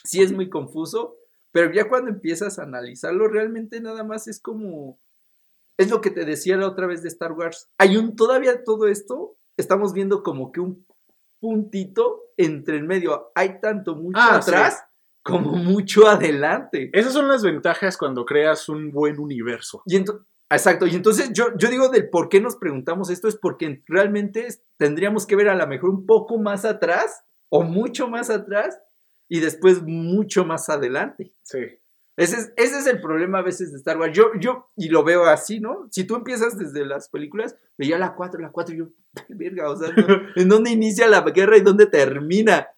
[0.05, 1.17] Sí es muy confuso,
[1.53, 4.99] pero ya cuando empiezas a analizarlo, realmente nada más es como.
[5.79, 7.71] Es lo que te decía la otra vez de Star Wars.
[7.79, 8.17] Hay un.
[8.17, 10.87] Todavía todo esto, estamos viendo como que un
[11.41, 13.31] puntito entre el medio.
[13.35, 14.51] Hay tanto mucho Ah, sí.
[14.51, 14.85] atrás
[15.23, 16.91] como mucho adelante.
[16.93, 19.83] Esas son las ventajas cuando creas un buen universo.
[19.87, 19.97] Y
[20.51, 24.47] Exacto, y entonces yo, yo digo del por qué nos preguntamos esto es porque realmente
[24.77, 28.79] tendríamos que ver a lo mejor un poco más atrás o mucho más atrás
[29.33, 31.33] y después mucho más adelante.
[31.43, 31.61] Sí.
[32.19, 34.15] Ese es, ese es el problema a veces de Star Wars.
[34.15, 35.89] Yo, yo, y lo veo así, ¿no?
[35.91, 38.89] Si tú empiezas desde las películas, veía la 4, la 4, y yo,
[39.31, 40.05] verga, o sea, ¿no?
[40.37, 42.69] ¿en dónde inicia la guerra y dónde termina?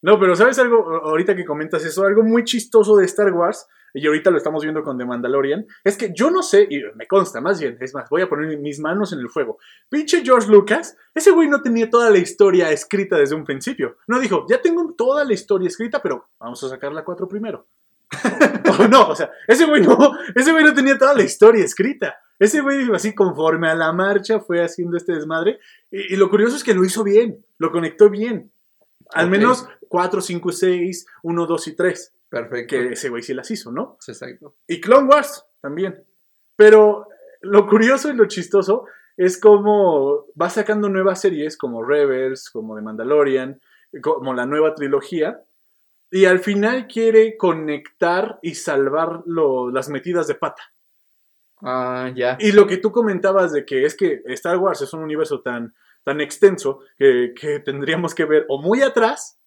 [0.00, 0.86] No, pero ¿sabes algo?
[1.04, 4.82] Ahorita que comentas eso, algo muy chistoso de Star Wars, y ahorita lo estamos viendo
[4.82, 8.08] con The Mandalorian, es que yo no sé, y me consta más bien, es más,
[8.08, 9.58] voy a poner mis manos en el fuego.
[9.88, 13.96] Pinche George Lucas, ese güey no tenía toda la historia escrita desde un principio.
[14.06, 17.66] No dijo, ya tengo toda la historia escrita, pero vamos a sacar la 4 primero.
[18.88, 19.96] No, o sea, ese güey no,
[20.34, 22.16] ese güey no tenía toda la historia escrita.
[22.38, 25.58] Ese güey así conforme a la marcha fue haciendo este desmadre.
[25.90, 28.50] Y, y lo curioso es que lo hizo bien, lo conectó bien.
[29.12, 32.12] Al menos 4, 5, 6, 1, 2 y 3.
[32.30, 32.76] Perfecto.
[32.76, 33.98] Que ese güey sí las hizo, ¿no?
[34.06, 34.54] Exacto.
[34.66, 36.02] Y Clone Wars también.
[36.56, 37.06] Pero
[37.42, 38.84] lo curioso y lo chistoso
[39.16, 43.60] es como va sacando nuevas series como Rebels, como The Mandalorian,
[44.00, 45.42] como la nueva trilogía.
[46.12, 50.62] Y al final quiere conectar y salvar lo- las metidas de pata.
[51.62, 52.36] Ah, ya.
[52.40, 55.74] Y lo que tú comentabas de que es que Star Wars es un universo tan,
[56.04, 59.38] tan extenso que, que tendríamos que ver o muy atrás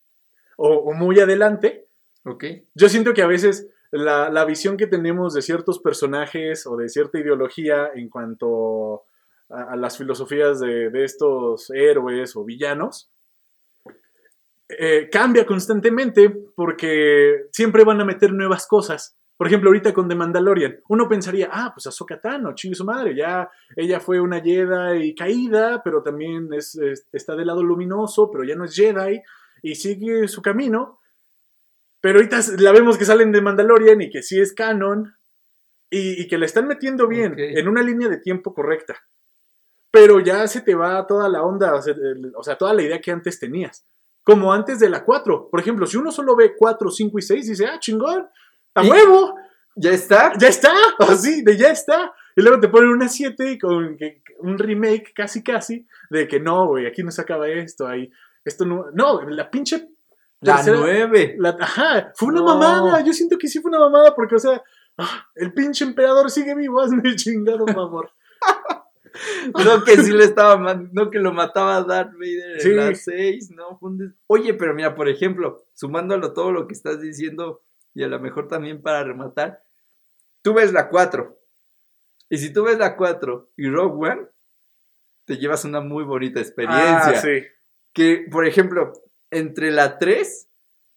[0.57, 1.87] o, o muy adelante.
[2.25, 2.43] Ok.
[2.73, 6.89] Yo siento que a veces la, la visión que tenemos de ciertos personajes o de
[6.89, 9.03] cierta ideología en cuanto
[9.49, 13.11] a, las filosofías de, de estos héroes o villanos
[14.69, 19.17] eh, cambia constantemente porque siempre van a meter nuevas cosas.
[19.35, 23.15] Por ejemplo, ahorita con The Mandalorian, uno pensaría, ah, pues Ahsoka Tano, chingue su madre,
[23.15, 26.79] ya ella fue una Jedi caída, pero también es-
[27.11, 29.21] está del lado luminoso, pero ya no es Jedi
[29.61, 30.99] y sigue su camino.
[32.03, 35.15] Pero ahorita la vemos que salen de Mandalorian y que sí es canon
[35.89, 39.01] y, y que la están metiendo bien, en una línea de tiempo correcta.
[39.89, 42.81] Pero ya se te va toda la onda, o sea, el- o sea, toda la
[42.81, 43.85] idea que antes tenías.
[44.21, 45.47] Como antes de la 4.
[45.49, 48.27] Por ejemplo, si uno solo ve 4, 5 y 6, dice, ah, chingón,
[48.75, 49.35] a Y- huevo,
[49.75, 50.33] ¿Ya está?
[50.37, 52.13] ya está, así, de ya está.
[52.35, 53.97] Y luego te ponen una 7 con
[54.39, 58.11] un remake casi casi de que no, güey, aquí no se acaba esto, ahí,
[58.43, 59.87] esto no, no, la pinche
[60.43, 61.35] La tercera- nueve.
[61.39, 62.45] la- ajá, fue una No.
[62.47, 63.01] mamada.
[63.01, 64.61] Yo siento que sí fue una mamada porque, o sea,
[64.97, 68.11] ah, el pinche emperador sigue vivo, hazme chingado favor.
[69.63, 70.57] No que sí le estaba,
[70.91, 72.69] no que lo mataba Darth Vader Sí.
[72.71, 73.79] en la 6, no.
[74.25, 77.61] Oye, pero mira, por ejemplo, sumándolo todo lo que estás diciendo
[77.93, 79.61] y a lo mejor también para rematar,
[80.41, 81.37] tú ves la 4.
[82.29, 84.21] Y si tú ves la 4 y Rogue One,
[85.25, 87.13] te llevas una muy bonita experiencia.
[87.13, 87.43] Ah, sí.
[87.93, 88.93] Que, por ejemplo,
[89.33, 90.47] entre la 3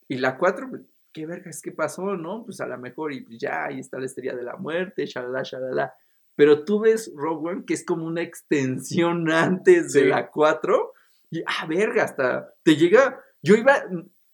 [0.09, 2.45] y la 4, pues, ¿qué vergas qué pasó, no?
[2.45, 5.95] Pues a lo mejor y ya, ahí está la estrella de la muerte, shalala, shalala.
[6.35, 10.93] Pero tú ves Rogue One, que es como una extensión antes de la 4,
[11.31, 13.21] y ah, verga, hasta te llega.
[13.43, 13.83] Yo iba,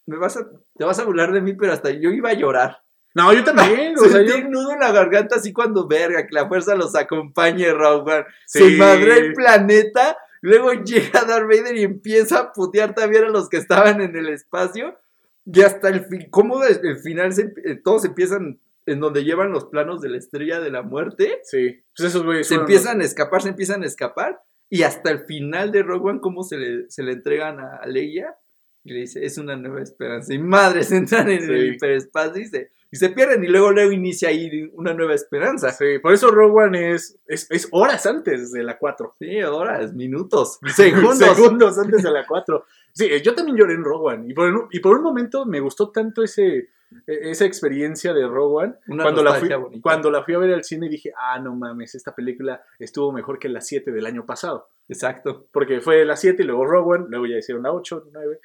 [0.06, 2.82] me vas a, te vas a burlar de mí, pero hasta yo iba a llorar.
[3.14, 3.94] No, yo también.
[3.98, 6.74] o sea, Sentí yo- un nudo en la garganta así cuando verga, que la fuerza
[6.74, 8.24] los acompañe, Rogue One.
[8.46, 8.58] Sí.
[8.58, 13.48] Se madre el planeta, luego llega Darth Vader y empieza a putear también a los
[13.48, 14.98] que estaban en el espacio.
[15.44, 19.64] Y hasta el fin, ¿cómo el final se, eh, todos empiezan en donde llevan los
[19.64, 21.40] planos de la estrella de la muerte?
[21.44, 21.82] Sí.
[21.96, 24.42] Pues esos güeyes Se empiezan a escapar, se empiezan a escapar.
[24.68, 28.36] Y hasta el final de Rogue One, ¿cómo se le, se le entregan a Leia?
[28.84, 30.34] Y le dice, es una nueva esperanza.
[30.34, 33.44] Y madres entran en el hiperespacio y se, y se pierden.
[33.44, 35.70] Y luego luego inicia ahí una nueva esperanza.
[35.70, 39.14] Sí, por eso Rogue One es, es, es horas antes de la 4.
[39.18, 41.18] Sí, horas, minutos, segundos.
[41.18, 42.64] Segundos antes de la 4.
[42.92, 44.26] Sí, eh, yo también lloré en Rogue One.
[44.28, 46.68] Y por, un, y por un momento me gustó tanto ese,
[47.06, 48.74] e- esa experiencia de Rogue One.
[48.88, 49.80] Una Cuando la, fui, bonita.
[49.80, 53.38] cuando la fui a ver al cine dije, ah, no mames, esta película estuvo mejor
[53.38, 54.68] que la 7 del año pasado.
[54.88, 55.46] Exacto.
[55.52, 58.40] Porque fue la 7 y luego Rogue One, luego ya hicieron la 8, 9.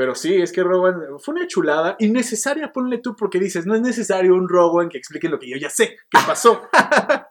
[0.00, 1.96] Pero sí, es que One fue una chulada.
[1.98, 5.58] Innecesaria, ponle tú, porque dices, no es necesario un One que explique lo que yo
[5.58, 6.62] ya sé que pasó.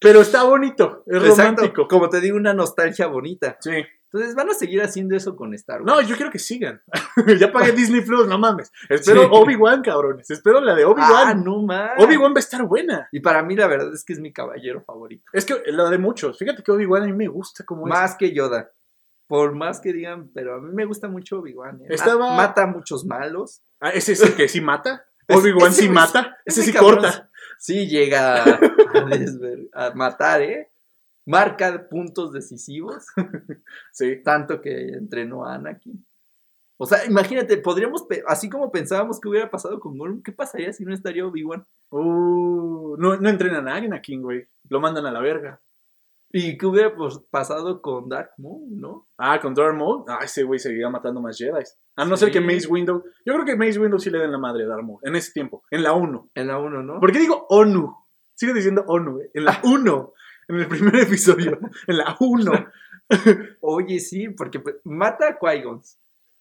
[0.00, 1.36] Pero está bonito, es Exacto.
[1.42, 1.86] romántico.
[1.86, 3.58] Como te digo, una nostalgia bonita.
[3.60, 3.84] Sí.
[4.12, 5.86] Entonces van a seguir haciendo eso con Star Wars.
[5.86, 6.82] No, yo quiero que sigan.
[7.38, 8.72] ya pagué Disney Plus, no mames.
[8.88, 9.28] Espero Sí.
[9.30, 10.28] Obi-Wan, cabrones.
[10.32, 11.28] Espero la de Obi-Wan.
[11.28, 11.92] ah, no más.
[11.96, 13.08] Obi-Wan va a estar buena.
[13.12, 15.30] Y para mí la verdad es que es mi caballero favorito.
[15.32, 16.36] Es que la de muchos.
[16.38, 17.90] Fíjate que Obi-Wan a mí me gusta como es.
[17.90, 18.72] Más que Yoda.
[19.30, 21.82] Por más que digan, pero a mí me gusta mucho Obi-Wan.
[21.82, 21.86] ¿eh?
[21.90, 23.62] Estaba- Mata a muchos malos.
[23.78, 25.06] Ah, ¿Ese es el que sí mata?
[25.28, 26.38] Obi-Wan sí mata.
[26.44, 27.30] Ese ese sí cabrón corta.
[27.56, 28.42] Sí llega
[29.72, 30.72] a, matar, ¿eh?
[31.26, 33.06] Marca puntos decisivos.
[33.92, 34.20] Sí.
[34.24, 36.04] tanto que entrenó a Anakin.
[36.76, 40.84] O sea, imagínate, podríamos, así como pensábamos que hubiera pasado con Gollum, ¿qué pasaría si
[40.84, 41.64] no estaría Obi-Wan?
[41.90, 44.48] Uh, no, no entrenan a Anakin, güey.
[44.68, 45.60] Lo mandan a la verga.
[46.32, 49.08] ¿Y qué hubiera pues, pasado con Dark Moon, no?
[49.18, 50.04] Ah, con Darth Maul.
[50.06, 51.62] Ah, ese güey seguirá matando más Jedi.
[51.96, 52.34] A no ser Sí.
[52.34, 53.02] que Mace Window.
[53.24, 55.00] Yo creo que Mace Window sí le den la madre a Darth Maul.
[55.02, 55.64] En ese tiempo.
[55.70, 56.30] En la 1.
[56.34, 57.00] En la 1, ¿no?
[57.00, 57.96] ¿Por qué digo ONU?
[58.34, 59.28] Sigo diciendo ONU, güey.
[59.34, 60.12] En la 1.
[60.48, 61.58] En el primer episodio.
[61.86, 62.52] En la 1.
[63.60, 65.80] Oye, sí, porque pues, mata a Qui-Gon.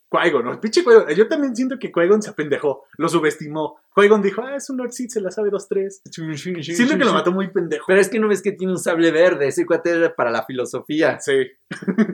[0.10, 0.52] Qui-Gon, ¿no?
[0.54, 1.08] El pinche Qui-Gon.
[1.15, 2.86] Yo también siento que Qui-Gon se apendejó.
[2.98, 3.80] Lo subestimó.
[3.95, 6.63] Qui-Gon dijo, ah, es un Lord Sith, se la sabe 2-3.
[6.63, 7.86] Siento que lo mató muy pendejo.
[7.88, 10.43] Pero es que no ves que tiene un sable verde, ese cuate era para la
[10.45, 11.19] filosofía.
[11.19, 11.48] Sí.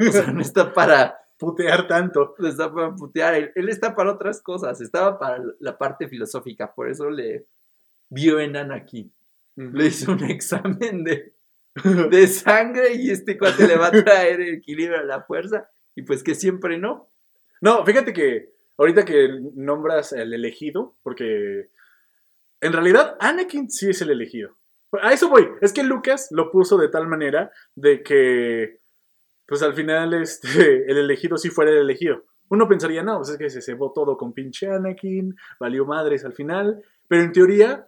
[0.08, 2.36] O sea, no está para, Putear tanto.
[2.38, 6.74] no está para putear, él, él está para otras cosas, estaba para la parte filosófica,
[6.74, 7.46] por eso le
[8.10, 9.12] vio en Anakin.
[9.56, 11.34] Le hizo un examen de,
[12.10, 16.04] de sangre y este cuate le va a traer el equilibrio a la fuerza y
[16.04, 17.10] pues que siempre no.
[17.66, 21.72] No, fíjate que ahorita que nombras el elegido, porque
[22.62, 24.56] en realidad Anakin sí es el elegido.
[25.02, 25.48] A eso voy.
[25.62, 28.82] Es que Lucas lo puso de tal manera de que,
[29.48, 32.26] pues al final, este, el elegido sí fuera el elegido.
[32.50, 36.34] Uno pensaría, no, pues es que se cebó todo con pinche Anakin, valió madres al
[36.34, 36.84] final.
[37.08, 37.88] Pero en teoría,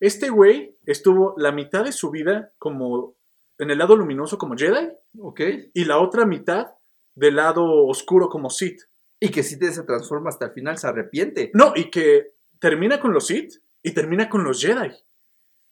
[0.00, 3.14] este güey estuvo la mitad de su vida como
[3.56, 4.88] en el lado luminoso como Jedi
[5.20, 5.40] ¿Ok?
[5.74, 6.72] y la otra mitad
[7.14, 8.82] del lado oscuro como Sith.
[9.24, 11.52] Y que si te se transforma hasta el final, se arrepiente.
[11.54, 14.90] No, y que termina con los Sith y termina con los Jedi.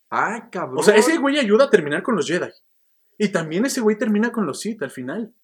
[0.09, 0.79] ¡Ay, cabrón!
[0.79, 2.49] O sea, ese güey ayuda a terminar con los Jedi.
[3.19, 5.35] Y también ese güey termina con los Sith al final.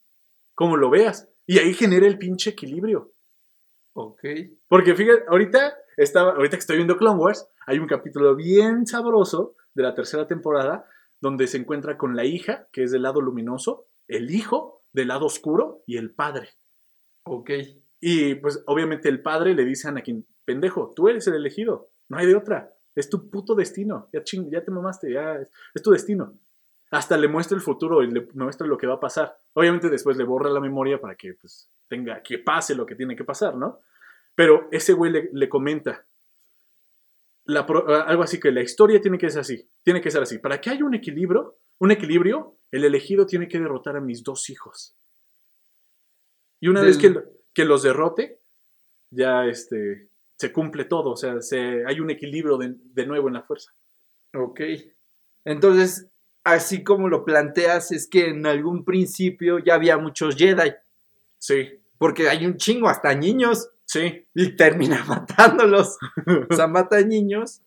[0.55, 1.29] Como lo veas.
[1.47, 3.12] Y ahí genera el pinche equilibrio.
[3.95, 4.23] Ok.
[4.69, 9.57] Porque fíjate, ahorita, estaba, ahorita que estoy viendo Clone Wars, hay un capítulo bien sabroso
[9.75, 10.88] de la tercera temporada
[11.21, 15.27] donde se encuentra con la hija, que es del lado luminoso, el hijo del lado
[15.27, 16.51] oscuro y el padre.
[17.25, 17.51] Ok.
[18.09, 22.19] Y pues obviamente el padre le dice a Anakin, pendejo, tú eres el elegido, no
[22.19, 25.83] hay de otra, es tu puto destino, ya ching, ya te mamaste, ya es, es
[25.83, 26.38] tu destino.
[26.92, 29.37] Hasta le muestra el futuro y le muestra lo que va a pasar.
[29.54, 33.17] Obviamente después le borra la memoria para que pues tenga, que pase lo que tiene
[33.17, 33.81] que pasar, ¿no?
[34.37, 36.07] Pero ese güey le, le comenta
[37.46, 37.63] la
[38.07, 40.38] algo así que la historia tiene que ser así, tiene que ser así.
[40.38, 44.48] Para que haya un equilibrio, un equilibrio, el elegido tiene que derrotar a mis dos
[44.48, 44.94] hijos.
[46.61, 48.38] Y una Del- vez que, que los derrote,
[49.11, 53.35] ya este, se cumple todo, o sea, se, hay un equilibrio de, de nuevo en
[53.35, 53.73] la fuerza.
[54.35, 54.61] Ok.
[55.42, 56.07] Entonces,
[56.44, 60.75] así como lo planteas, es que en algún principio ya había muchos Jedi.
[61.38, 63.71] Sí, Porque hay un chingo, hasta niños.
[63.87, 64.27] sí.
[64.35, 65.96] Y termina matándolos.
[66.50, 67.63] o sea, mata a niños.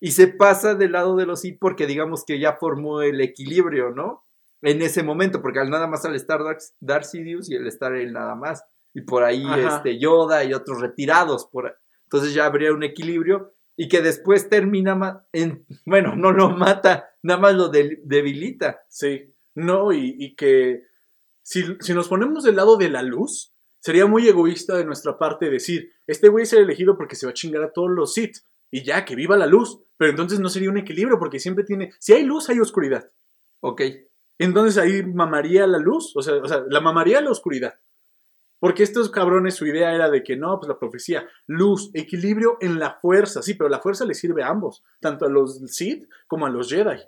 [0.00, 3.90] Y se pasa del lado de los Sith porque digamos que ya formó el equilibrio,
[3.90, 4.24] ¿no?
[4.62, 6.40] En ese momento, porque al nada más al estar
[6.80, 8.64] Darth Sidious y el estar él nada más.
[8.98, 9.76] Y por ahí Ajá.
[9.76, 11.46] este, Yoda y otros retirados.
[11.46, 11.78] Por...
[12.04, 13.54] Entonces ya habría un equilibrio.
[13.76, 15.64] Y que después termina, en...
[15.86, 18.80] bueno, no lo mata, nada más lo debilita.
[18.88, 20.82] Sí, no, y, y que
[21.42, 25.48] si, si nos ponemos del lado de la luz, sería muy egoísta de nuestra parte
[25.48, 28.38] decir, este güey será elegido porque se va a chingar a todos los Sith,
[28.70, 31.92] y ya, que viva la luz, pero entonces no sería un equilibrio porque siempre tiene,
[32.00, 33.10] si hay luz, hay oscuridad.
[33.60, 33.82] Ok.
[34.38, 37.74] Entonces ahí mamaría la luz, o sea, o sea, la mamaría la oscuridad.
[38.60, 42.78] Porque estos cabrones, su idea era de que no, pues la profecía, luz, equilibrio en
[42.78, 46.46] la fuerza, sí, pero la fuerza le sirve a ambos, tanto a los Sith como
[46.46, 46.98] a los Jedi.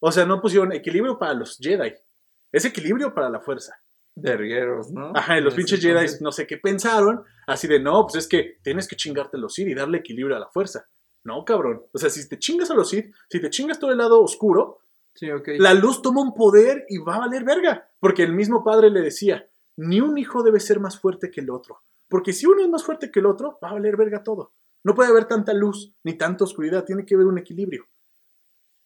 [0.00, 1.92] O sea, no pusieron equilibrio para los Jedi,
[2.52, 3.78] es equilibrio para la fuerza.
[4.14, 5.12] Vergueros, ¿no?
[5.14, 8.56] Ajá, y los pinches Jedi no sé qué pensaron, así de no, pues es que
[8.62, 10.86] tienes que chingarte a los Sith y darle equilibrio a la fuerza.
[11.24, 11.82] No, cabrón.
[11.92, 14.80] O sea, si te chingas a los Sith, si te chingas todo el lado oscuro,
[15.14, 15.48] Sí, ok.
[15.58, 17.90] la luz toma un poder y va a valer verga.
[17.98, 19.46] Porque el mismo padre le decía,
[19.76, 21.82] ni un hijo debe ser más fuerte que el otro.
[22.08, 24.52] Porque si uno es más fuerte que el otro, va a valer verga todo.
[24.84, 27.86] No puede haber tanta luz ni tanta oscuridad, tiene que haber un equilibrio.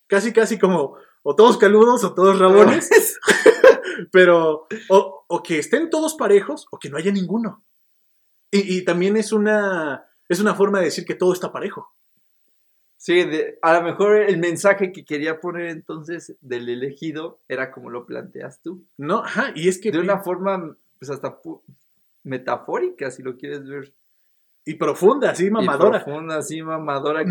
[0.06, 2.88] Casi, casi como o todos caludos o todos rabones,
[4.12, 7.64] pero o, o que estén todos parejos o que no haya ninguno.
[8.50, 11.94] Y, y también es una, es una forma de decir que todo está parejo.
[13.02, 17.88] Sí, de- a lo mejor el mensaje que quería poner entonces del elegido era como
[17.88, 18.84] lo planteas tú.
[18.98, 19.24] ¿No?
[19.24, 19.90] Ajá, y es que...
[19.90, 21.40] De una forma, pues hasta
[22.24, 23.94] metafórica, si lo quieres ver.
[24.64, 26.04] Y profunda, así Y mamadora.
[26.04, 27.24] profunda, así mamadora.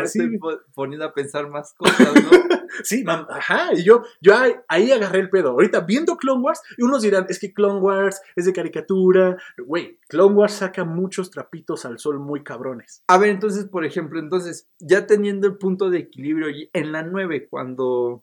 [0.00, 0.18] dices, sí.
[0.22, 2.30] estoy po- poniendo a pensar más cosas, ¿no?
[2.84, 5.50] Sí, ajá, y yo, yo ahí, ahí agarré el pedo.
[5.52, 9.38] Ahorita viendo Clone Wars, y unos dirán, es que Clone Wars es de caricatura.
[9.56, 13.02] Güey, Clone Wars saca muchos trapitos al sol muy cabrones.
[13.06, 17.02] A ver, entonces, por ejemplo, entonces, ya teniendo el punto de equilibrio y en la
[17.02, 18.22] 9, cuando,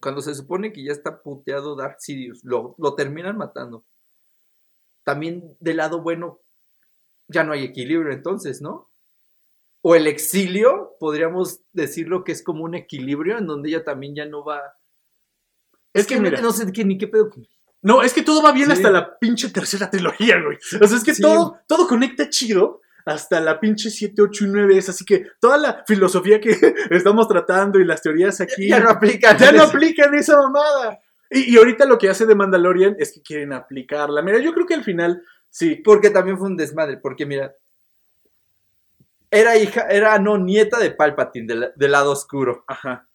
[0.00, 3.82] cuando se supone que ya está puteado Dark Sidious, lo, lo terminan matando.
[5.02, 6.38] También del lado bueno,
[7.28, 8.90] ya no hay equilibrio entonces, ¿no?
[9.82, 14.26] O el exilio, podríamos decirlo que es como un equilibrio en donde ella también ya
[14.26, 14.60] no va.
[15.94, 17.30] Es que mira, no sé qué, ni qué pedo.
[17.82, 18.72] no, es que todo va bien Sí.
[18.72, 20.58] hasta la pinche tercera trilogía, güey.
[20.80, 21.22] O sea, es que Sí.
[21.22, 24.88] todo, todo conecta chido hasta la pinche 7, 8 y 9 es.
[24.88, 26.50] Así que toda la filosofía que
[26.90, 29.36] estamos tratando y las teorías aquí Ya no aplica.
[29.36, 30.98] ya no aplican esa mamada.
[31.30, 34.22] Y, y ahorita lo que hace de Mandalorian es que quieren aplicarla.
[34.22, 35.22] Mira, yo creo que al final,
[35.58, 37.54] sí, Porque también fue un desmadre, porque mira,
[39.30, 42.64] era hija, era no, nieta de Palpatine, del, del lado oscuro.
[42.66, 43.08] ajá,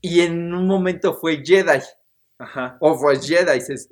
[0.00, 1.80] Y en un momento fue Jedi,
[2.38, 2.76] ajá.
[2.80, 3.88] o fue Jedi, se-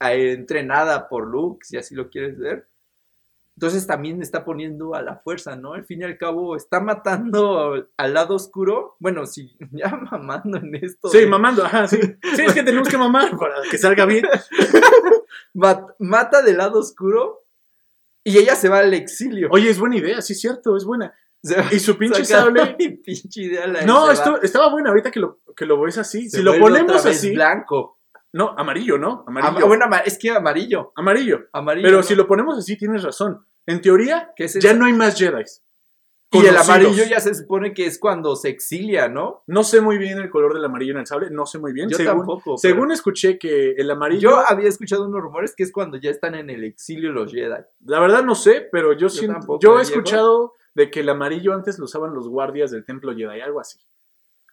[0.00, 2.68] entrenada por Luke, si así lo quieres ver.
[3.56, 5.72] Entonces también está poniendo a la fuerza, ¿no?
[5.74, 8.94] Al fin y al cabo, está matando al lado oscuro.
[9.00, 11.08] Bueno, si ya mamando en esto.
[11.08, 11.98] Sí, de- mamando, ajá, sí.
[12.36, 14.24] Sí, es que tenemos que mamar para que salga bien.
[15.58, 17.44] mat- mata del lado oscuro
[18.24, 19.48] y ella se va al exilio.
[19.50, 21.14] Oye, es buena idea, sí, cierto, es buena.
[21.70, 22.76] Y su pinche sable.
[22.78, 26.28] Mi pinche idea la No, esto, estaba buena ahorita que lo, que lo ves así.
[26.28, 27.32] Se si lo ponemos así.
[27.34, 28.00] blanco.
[28.32, 29.24] No, amarillo, ¿no?
[29.26, 29.50] Amarillo.
[29.56, 30.92] Ama- bueno, es que amarillo.
[30.96, 31.46] amarillo.
[31.52, 31.86] Amarillo.
[31.86, 32.02] Pero ¿no?
[32.02, 33.46] si lo ponemos así, tienes razón.
[33.66, 35.44] En teoría, ¿Qué es ya no hay más Jedi.
[36.30, 39.42] Y el amarillo ya se supone que es cuando se exilia, ¿no?
[39.46, 41.88] No sé muy bien el color del amarillo en el sable, no sé muy bien.
[41.88, 42.42] Yo según, tampoco.
[42.44, 44.30] pero- según escuché que el amarillo.
[44.30, 47.62] Yo había escuchado unos rumores que es cuando ya están en el exilio los Jedi.
[47.86, 49.88] La verdad no sé, pero yo, siento- tampoco, yo he Diego.
[50.00, 53.78] escuchado de que el amarillo antes lo usaban los guardias del templo Jedi, algo así.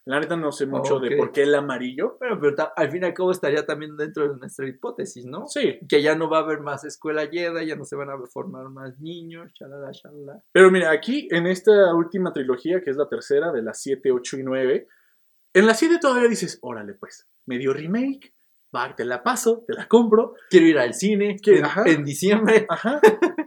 [0.08, 2.18] La neta no sé mucho de por qué el amarillo.
[2.20, 5.48] Bueno, pero al fin y al cabo estaría también dentro de nuestra hipótesis, ¿no?
[5.48, 8.18] Sí, Que ya no va a haber más escuela Jedi, ya no se van a
[8.32, 10.44] formar más niños, chalala, chalala.
[10.52, 14.38] pero mira, aquí en esta última trilogía, que es la tercera de las 7, 8
[14.38, 14.88] y 9,
[15.56, 18.34] en la 7 todavía dices, órale pues, medio remake,
[18.76, 21.84] va, te la paso, te la compro, Quiero ir al cine Que- en, ajá.
[21.88, 22.66] en diciembre.
[22.70, 23.00] ajá.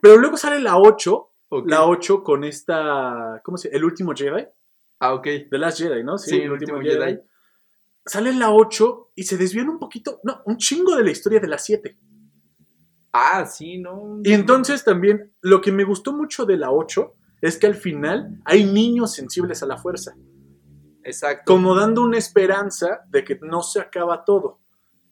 [0.03, 1.69] Pero luego sale la 8, Ok.
[1.69, 3.77] la 8 con esta, ¿cómo se llama?
[3.79, 4.45] El último Jedi,
[4.99, 5.27] Ah, ok.
[5.51, 6.19] The Last Jedi, ¿no?
[6.19, 7.21] Sí, el último Jedi.
[8.05, 11.49] Sale la 8 y se desvían un poquito, no, un chingo de la historia de
[11.49, 11.97] la 7.
[13.13, 14.21] Ah, sí, ¿no?
[14.25, 18.41] Y entonces también lo que me gustó mucho de la 8 es que al final
[18.45, 20.17] hay niños sensibles a la fuerza,
[21.05, 21.45] Exacto.
[21.53, 24.61] como dando una esperanza de que no se acaba todo,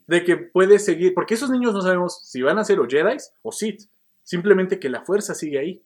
[0.06, 3.16] de que puede seguir, porque esos niños no sabemos si van a ser o Jedi
[3.42, 3.82] o Sith,
[4.22, 5.82] simplemente que la fuerza sigue ahí.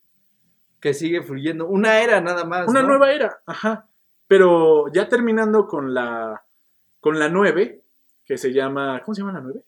[0.81, 1.67] Que sigue fluyendo.
[1.67, 2.67] Una era nada más.
[2.67, 2.89] Una ¿no?
[2.89, 3.90] nueva era, ajá.
[4.31, 6.41] Pero ya terminando con la
[7.01, 7.83] con la 9,
[8.25, 9.03] que se llama.
[9.05, 9.61] ¿Cómo se llama la 9?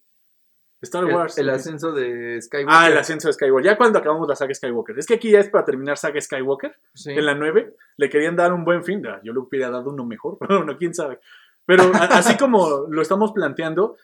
[0.83, 1.37] Star Wars.
[1.37, 2.73] El, el ascenso de Skywalker.
[2.73, 3.73] Ah, el ascenso de Skywalker.
[3.73, 4.97] Ya cuando acabamos la saga Skywalker.
[4.97, 6.77] Es que aquí ya es para terminar saga Skywalker.
[6.95, 7.11] Sí.
[7.11, 9.05] En la 9 le querían dar un buen fin.
[9.05, 11.19] Ah, Yo le hubiera dado uno mejor, pero bueno, quién sabe.
[11.67, 13.97] Pero así como lo estamos planteando,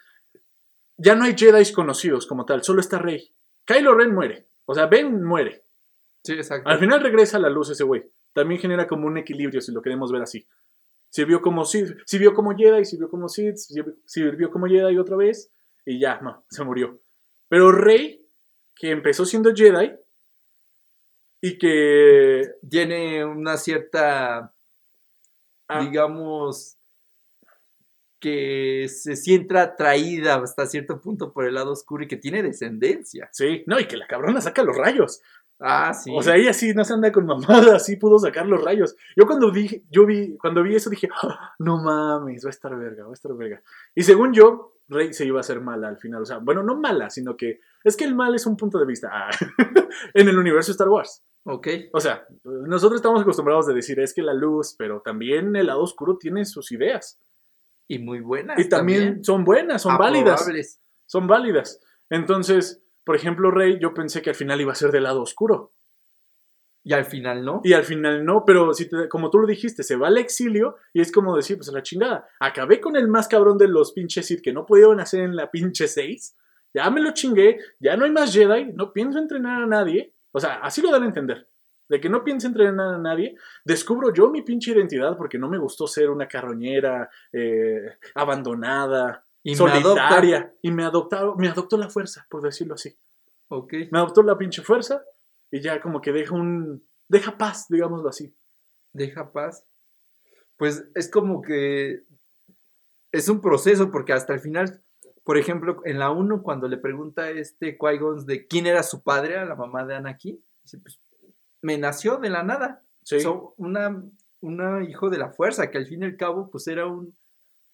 [0.96, 3.30] ya no hay Jedi conocidos como tal, solo está Rey.
[3.64, 4.48] Kylo Ren muere.
[4.64, 5.62] O sea, Ben muere.
[6.24, 6.68] Sí, exacto.
[6.68, 8.10] Al final regresa a la luz ese güey.
[8.32, 10.46] También genera como un equilibrio si lo queremos ver así.
[11.10, 15.50] Sirvió como Sith, sirvió como Jedi, sirvió como Sith, sirvió- como Jedi otra vez
[15.86, 17.00] y ya, no, se murió.
[17.48, 18.26] Pero Rey,
[18.76, 19.92] que empezó siendo Jedi
[21.40, 24.54] y que Tiene una cierta,
[25.70, 25.80] Ah.
[25.84, 26.76] digamos,
[28.20, 33.28] que se siente atraída hasta cierto punto por el lado oscuro y que tiene descendencia.
[33.32, 35.20] sí, no, y que la cabrona saca los rayos.
[35.60, 36.10] Ah, sí.
[36.14, 38.94] O sea, ella sí no se anda con mamadas, sí pudo sacar los rayos.
[39.16, 42.76] Yo cuando vi, yo vi, cuando vi eso dije, "Ah, no mames, va a estar
[42.78, 43.60] verga, va a estar verga.
[43.94, 46.22] Y según yo, Rey se iba a hacer mala al final.
[46.22, 48.86] O sea, bueno, no mala, sino que es que el mal es un punto de
[48.86, 49.30] vista ah,
[50.14, 51.24] en el universo Star Wars.
[51.44, 51.68] ok.
[51.92, 55.82] O sea, nosotros estamos acostumbrados de decir es que la luz, pero también el lado
[55.82, 57.20] oscuro tiene sus ideas.
[57.86, 58.58] Y muy buenas.
[58.58, 60.46] Y también, son buenas, son válidas.
[61.06, 61.80] Son válidas.
[62.10, 65.72] Entonces, por ejemplo, Rey, yo pensé que al final iba a ser del lado oscuro.
[66.84, 67.62] Y al final no.
[67.64, 70.76] Y al final no, pero si te- como tú lo dijiste, se va al exilio
[70.92, 72.28] y es como decir, pues a la chingada.
[72.38, 75.50] Acabé con el más cabrón de los pinches Sith que no pudieron hacer en la
[75.50, 76.36] pinche 6.
[76.74, 80.12] Ya me lo chingué, ya no hay más Jedi, no pienso entrenar a nadie.
[80.32, 81.48] O sea, así lo dan a entender.
[81.88, 83.36] De que no pienso entrenar a nadie.
[83.64, 89.52] Descubro yo mi pinche identidad porque no me gustó ser una carroñera, eh, abandonada, Y
[89.52, 90.54] me solitaria.
[90.60, 92.94] y me adoptaron, me adoptó la fuerza, por decirlo así.
[93.48, 93.72] Ok.
[93.90, 95.02] Me adoptó la pinche fuerza
[95.50, 96.86] y ya como que deja un...
[97.08, 98.34] Deja paz, digámoslo así.
[98.92, 99.64] Deja paz.
[100.58, 102.02] Pues es como que
[103.10, 104.82] es un proceso porque hasta el final,
[105.24, 109.02] por ejemplo, en la 1 cuando le pregunta a este Qui-Gon de quién era su
[109.02, 111.00] padre a la mamá de Anakin, dice, pues
[111.62, 112.82] me nació de la nada.
[113.02, 113.20] Sí.
[113.20, 114.04] Son una,
[114.42, 117.16] una hijo de la fuerza, que al fin y al cabo, pues era un,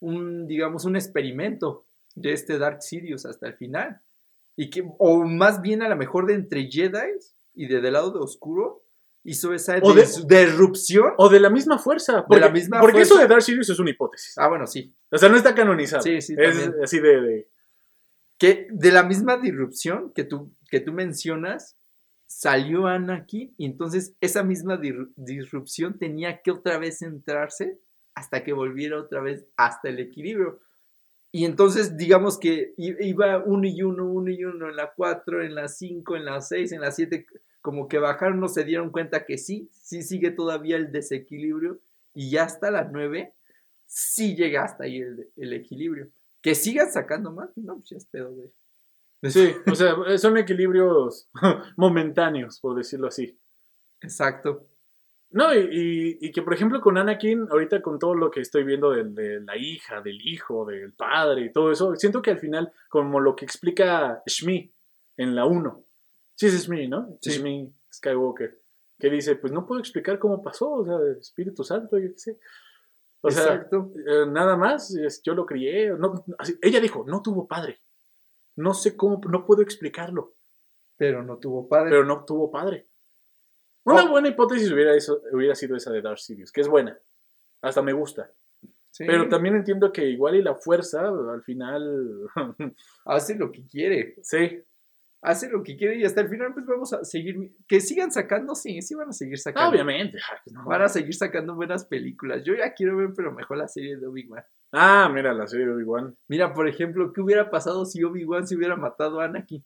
[0.00, 4.00] un, digamos, un experimento de este Dark Sidious hasta el final.
[4.56, 7.18] Y que, o más bien a lo mejor de entre Jedi
[7.54, 8.84] y de del lado de oscuro,
[9.24, 10.02] hizo esa O de-.
[11.18, 12.24] O de la misma fuerza.
[12.26, 14.34] Porque, la misma porque eso de Darth Sirius es una hipótesis.
[14.38, 14.94] Ah, bueno, sí.
[15.10, 16.02] O sea, no está canonizado.
[16.02, 16.84] Sí, sí, Es también.
[16.84, 17.48] así de, de-
[18.38, 21.76] Que de la misma disrupción que tú, que tú mencionas,
[22.26, 24.80] salió Anakin y entonces esa misma
[25.16, 27.78] disrupción tenía que otra vez centrarse
[28.14, 30.60] hasta que volviera otra vez hasta el equilibrio.
[31.32, 35.54] Y entonces, digamos que iba uno y uno, uno y uno en la 4, en
[35.56, 37.26] la 5, en la 6, en la 7,
[37.60, 41.80] como que bajaron, no se dieron cuenta que sí, sí sigue todavía el desequilibrio
[42.14, 43.32] y ya hasta la 9,
[43.86, 46.08] sí llega hasta ahí el, el equilibrio.
[46.40, 48.52] Que sigan sacando más, no, pues ya es pedo de...
[49.30, 51.28] Sí, o sea, son equilibrios
[51.76, 53.36] momentáneos, por decirlo así.
[54.02, 54.68] Exacto.
[55.36, 58.62] No, y, y- y que por ejemplo con Anakin, ahorita con todo lo que estoy
[58.62, 62.38] viendo de, de la hija, del hijo, del padre y todo eso, siento que al
[62.38, 64.70] final, como lo que explica Shmi
[65.16, 65.84] en la 1,
[66.36, 67.18] sí es Shmi, ¿no?
[67.20, 67.30] Sí.
[67.30, 68.58] Shmi Skywalker,
[68.98, 72.18] que dice, pues no puedo explicar cómo pasó, o sea, el Espíritu Santo, yo qué
[72.18, 72.38] sé.
[73.20, 73.90] O sea, Exacto.
[74.06, 75.90] eh, nada más, es- yo lo crié.
[75.98, 77.80] no- así- ella dijo, no tuvo padre.
[78.56, 80.34] No sé cómo, no puedo explicarlo,
[80.96, 81.90] Pero no tuvo padre.
[81.90, 82.86] pero no tuvo padre.
[83.84, 84.08] Una Oh.
[84.08, 86.98] buena hipótesis hubiera, eso, hubiera sido esa de Darth Sidious, que es buena.
[87.62, 88.30] Hasta me gusta.
[88.90, 92.20] Sí, Pero también entiendo que igual y la fuerza, al final.
[93.04, 94.16] hace lo que quiere.
[94.22, 94.60] sí.
[95.26, 97.52] Hace lo que quiere y hasta el final pues vamos a seguir.
[97.66, 99.70] Que sigan sacando, sí, sí van a seguir sacando.
[99.70, 100.18] obviamente.
[100.44, 100.66] pues no.
[100.66, 102.42] Van a seguir sacando buenas películas.
[102.44, 104.44] Yo ya quiero ver, pero mejor la serie de Obi-Wan.
[104.72, 106.14] Ah, mira, la serie de Obi-Wan.
[106.28, 109.64] Mira, por ejemplo, ¿qué hubiera pasado si Obi-Wan se hubiera matado a Anakin?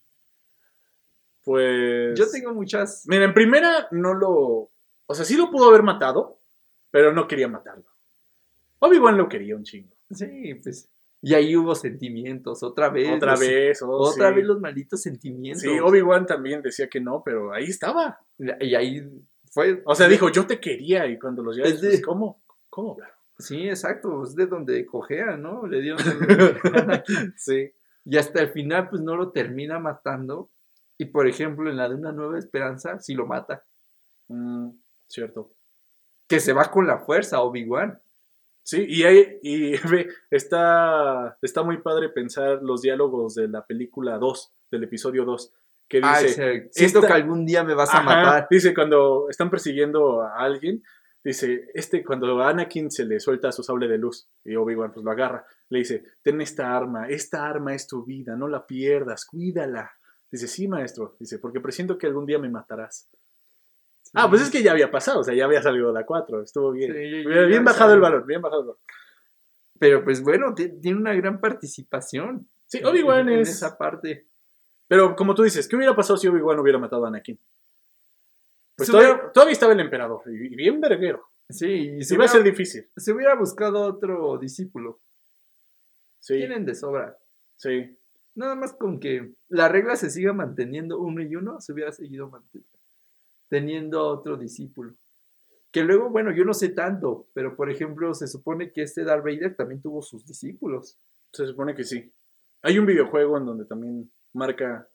[1.48, 2.18] Pues.
[2.18, 3.04] Yo tengo muchas.
[3.08, 4.70] Mira, en primera no lo.
[5.06, 6.40] O sea, sí lo pudo haber matado,
[6.90, 7.86] pero no quería matarlo.
[8.80, 9.96] Obi-Wan lo quería un chingo.
[10.10, 10.90] Sí, pues.
[11.22, 13.16] Y ahí hubo sentimientos, otra vez.
[13.16, 14.34] Otra los- vez, oh, Otra sí.
[14.34, 15.62] vez los malditos sentimientos.
[15.62, 18.20] Sí, Obi-Wan también decía que no, pero ahí estaba.
[18.60, 19.08] Y ahí
[19.50, 19.82] fue.
[19.86, 22.42] O sea, dijo, yo te quería, y cuando los llevas, de- pues, ¿cómo?
[22.68, 22.94] ¿Cómo?
[22.94, 23.14] claro?
[23.38, 24.22] Sí, exacto.
[24.24, 25.66] Es de donde cojea, ¿no?
[25.66, 25.98] Le dieron.
[27.36, 27.72] sí.
[28.04, 30.50] Y hasta el final, pues no lo termina matando.
[30.98, 33.64] Y por ejemplo, en la de Una Nueva Esperanza, sí lo mata.
[34.28, 34.70] Mm,
[35.06, 35.52] cierto.
[36.28, 37.98] Que se va con la fuerza, Obi-Wan.
[38.62, 44.18] Sí, y, hay, y ve, está, está muy padre pensar los diálogos de la película
[44.18, 45.54] 2, del episodio 2,
[45.88, 48.46] que dice, Ay, siento esta- que algún día me vas a Ajá, matar.
[48.50, 50.82] dice cuando están persiguiendo a alguien,
[51.24, 55.02] dice, este, cuando a Anakin se le suelta su sable de luz y Obi-Wan pues
[55.04, 59.24] lo agarra, le dice, ten esta arma, esta arma es tu vida, no la pierdas,
[59.24, 59.92] cuídala.
[60.30, 61.16] Dice, sí, maestro.
[61.18, 63.08] Dice, porque presiento que algún día me matarás.
[64.14, 66.72] Ah, pues es que ya había pasado, o sea, ya había salido la 4, estuvo
[66.72, 66.92] bien.
[66.92, 68.80] Sí, bien, bajado el valor, bien bajado el valor.
[69.78, 72.48] Pero pues bueno, ti- tiene una gran participación.
[72.66, 73.50] Sí, Obi-Wan en, en es...
[73.50, 74.26] esa parte.
[74.86, 77.38] Pero como tú dices, ¿qué hubiera pasado si Obi-Wan hubiera matado a Anakin?
[78.76, 81.28] Pues todavía, estaba el emperador, y bien verguero.
[81.50, 81.66] Sí,
[81.98, 82.88] y se Iba a ser difícil.
[82.96, 85.00] se hubiera buscado otro discípulo.
[86.20, 87.16] Sí, Tienen de sobra.
[87.56, 87.94] sí.
[88.38, 92.30] Nada más con que la regla se siga manteniendo uno y uno, se hubiera seguido
[92.30, 92.78] manteniendo.
[93.48, 94.94] Teniendo otro discípulo.
[95.72, 99.24] Que luego, bueno, yo no sé tanto, pero por ejemplo, se supone que este Darth
[99.24, 100.96] Vader también tuvo sus discípulos.
[101.32, 102.12] Se supone que sí.
[102.62, 104.88] Hay un videojuego en donde también marca,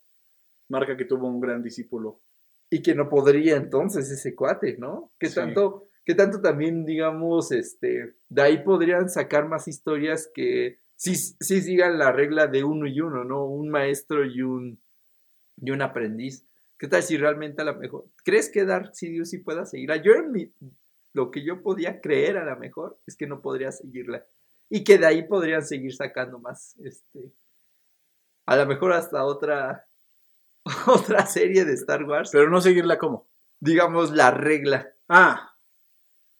[0.69, 2.21] marca que tuvo un gran discípulo.
[2.69, 5.11] Y que no podría entonces ese cuate, ¿no?
[5.19, 5.35] Que Sí.
[5.35, 11.61] tanto, que tanto también, digamos, este, de ahí podrían sacar más historias que sí, sí
[11.61, 13.45] sigan la regla de uno y uno, ¿no?
[13.45, 14.81] Un maestro y un,
[15.57, 16.45] y un aprendiz.
[16.77, 19.97] ¿Qué tal si realmente a lo mejor, crees que Dark Sidious sí pueda seguirla?
[19.97, 20.53] Yo en mi,
[21.13, 24.25] lo que yo podía creer a lo mejor es que no podría seguirla.
[24.69, 27.31] Y que de ahí podrían seguir sacando más, este,
[28.45, 29.87] a lo mejor hasta otra,
[30.87, 33.27] otra serie de Star Wars Pero no seguirla como.
[33.59, 34.93] digamos, la regla.
[35.07, 35.55] Ah,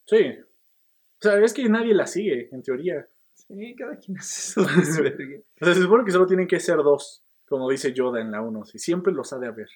[0.06, 0.38] sí.
[0.39, 3.08] O sea, es que nadie la sigue, en teoría.
[3.48, 5.44] Sí, cada quien hace su desvergue.
[5.62, 8.41] O sea, se supone que solo tienen que ser dos, como dice Yoda en la
[8.41, 8.64] 1.
[8.74, 9.68] Y siempre los ha de haber.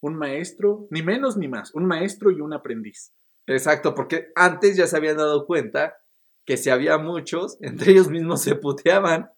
[0.00, 1.74] Un maestro, ni menos ni más.
[1.74, 3.12] Un maestro y un aprendiz.
[3.46, 5.96] Exacto, porque antes ya se habían dado cuenta
[6.44, 9.30] que si había muchos, entre ellos mismos se puteaban.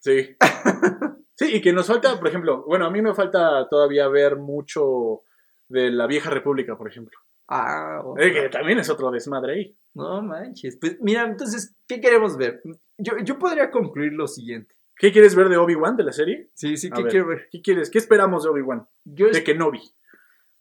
[0.00, 0.36] Sí.
[1.36, 5.22] Sí, y que nos falta, por ejemplo, bueno, a mí me falta todavía ver mucho
[5.68, 7.18] de la vieja república, por ejemplo.
[7.48, 8.32] Ah, Eh, otra.
[8.32, 9.76] que también es otro desmadre ahí.
[9.94, 10.78] no manches.
[10.80, 12.62] Pues mira, entonces, ¿qué queremos ver?
[12.98, 14.74] Yo, yo podría concluir lo siguiente.
[14.96, 16.50] ¿Qué quieres ver de Obi-Wan de la serie?
[16.54, 17.10] Sí, sí, A ¿qué ver.
[17.10, 17.48] quiero ver?
[17.50, 17.90] ¿Qué quieres?
[17.90, 18.86] ¿Qué esperamos de Obi-Wan?
[19.04, 19.80] Yo, De Kenobi.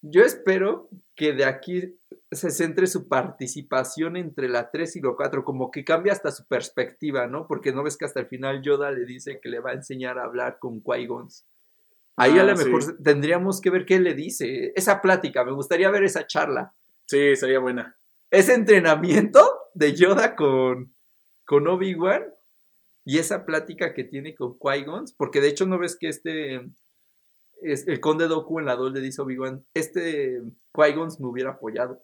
[0.02, 2.00] yo espero que de aquí
[2.32, 6.48] se centre su participación entre la 3 y la 4, como que cambie hasta su
[6.48, 7.46] perspectiva, ¿no?
[7.48, 10.18] Porque no ves que hasta el final Yoda le dice que le va a enseñar
[10.18, 11.28] a hablar con Qui-Gon.
[12.16, 12.92] Ahí a Ah, lo mejor sí.
[13.04, 16.74] tendríamos que ver qué le dice, esa plática, me gustaría ver esa charla,
[17.06, 17.96] Sí, sería buena.
[18.32, 19.42] ese entrenamiento
[19.76, 20.96] de Yoda con,
[21.46, 22.24] con Obi-Wan
[23.06, 26.62] y esa plática que tiene con Qui-Gon, porque de hecho no ves que este,
[27.62, 30.42] es, el conde Doku en la 2 le dice a Obi-Wan, este
[30.74, 32.02] Qui-Gon me hubiera apoyado.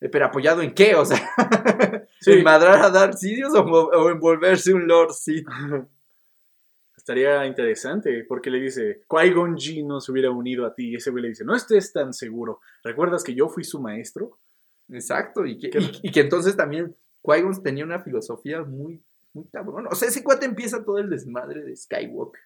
[0.00, 0.94] Eh, ¿Pero apoyado en qué?
[0.94, 1.18] O sea,
[2.20, 2.32] Sí.
[2.32, 5.46] ¿en madrar a Darth Sidious o, o en volverse un Lord Sith?
[6.96, 10.90] Estaría interesante, porque le dice, Qui-Gon Jinn no se hubiera unido a ti.
[10.90, 12.60] Y ese güey le dice, no estés tan seguro.
[12.84, 14.38] ¿Recuerdas que yo fui su maestro?
[14.90, 15.70] Exacto, y que,
[16.02, 19.02] y que entonces también Qui-Gon tenía una filosofía muy,
[19.32, 19.86] muy cabrón.
[19.90, 22.40] O sea, ese cuate empieza todo el desmadre de Skywalker,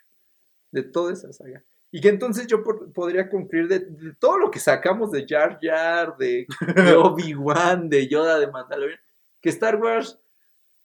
[0.73, 1.63] de toda esa saga.
[1.91, 5.59] Y que entonces yo por- podría concluir de, de todo lo que sacamos de Jar
[5.63, 8.99] Jar, de, de Obi-Wan, de Yoda, de Mandalorian,
[9.43, 10.19] que Star Wars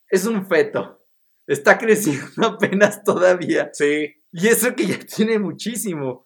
[0.10, 1.02] es un feto.
[1.48, 3.70] Está creciendo apenas todavía.
[3.74, 6.26] Sí, Y eso que ya tiene muchísimo.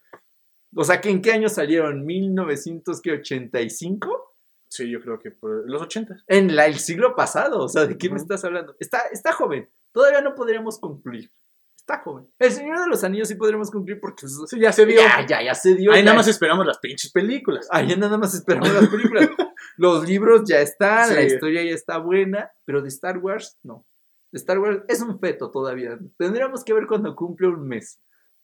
[0.75, 2.03] O sea, que ¿en qué año salieron?
[2.07, 4.30] ¿1985?
[4.71, 6.23] Sí, yo creo que por los 80.
[6.27, 8.75] En la- el siglo pasado, o sea, ¿de qué me estás hablando?
[8.79, 11.29] Está, está joven, todavía no podríamos concluir.
[11.75, 12.27] Está joven.
[12.39, 14.97] El Señor de los Anillos sí podríamos concluir porque Sí, ya se vio.
[15.01, 15.91] ya, ya, ya se dio.
[15.91, 17.67] Ahí ya- nada más esperamos las pinches películas.
[17.71, 19.29] Ahí nada más esperamos las películas.
[19.77, 23.85] Los libros ya están, la historia ya está buena, pero de Star Wars no.
[24.31, 25.97] Star Wars es un feto todavía.
[26.17, 27.99] Tendríamos que ver cuando cumple un mes.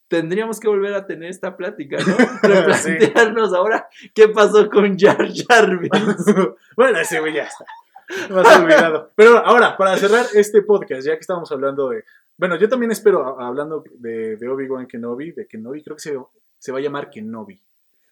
[0.08, 2.18] Tendríamos que volver a tener esta plática, ¿no?
[2.42, 5.80] Replantearnos ahora qué pasó con Jar Jar
[6.78, 7.66] bueno, ese güey ya está.
[8.34, 9.12] Más olvidado.
[9.16, 12.06] Pero ahora, para cerrar este podcast, ya que estamos hablando de.
[12.38, 16.18] Bueno, yo también espero, hablando de, de Obi-Wan Kenobi, de Kenobi, creo que se,
[16.58, 17.60] se va a llamar Kenobi.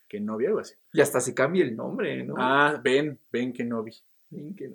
[0.08, 0.76] Kenobi, algo así.
[0.92, 2.36] Y hasta se cambia el nombre, ¿no?
[2.38, 3.94] Ah, Ben, Ben Kenobi.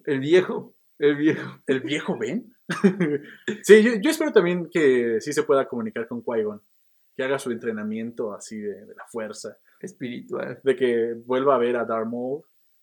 [0.06, 1.58] El viejo, el viejo.
[1.66, 2.54] ¿El viejo Ben?
[3.62, 6.60] sí, yo, yo espero también que sí se pueda comunicar con Qui-Gon.
[7.16, 9.56] Que haga su entrenamiento así de, de la fuerza.
[9.80, 10.61] espiritual.
[10.62, 12.42] De que vuelva a ver a Darth Maul.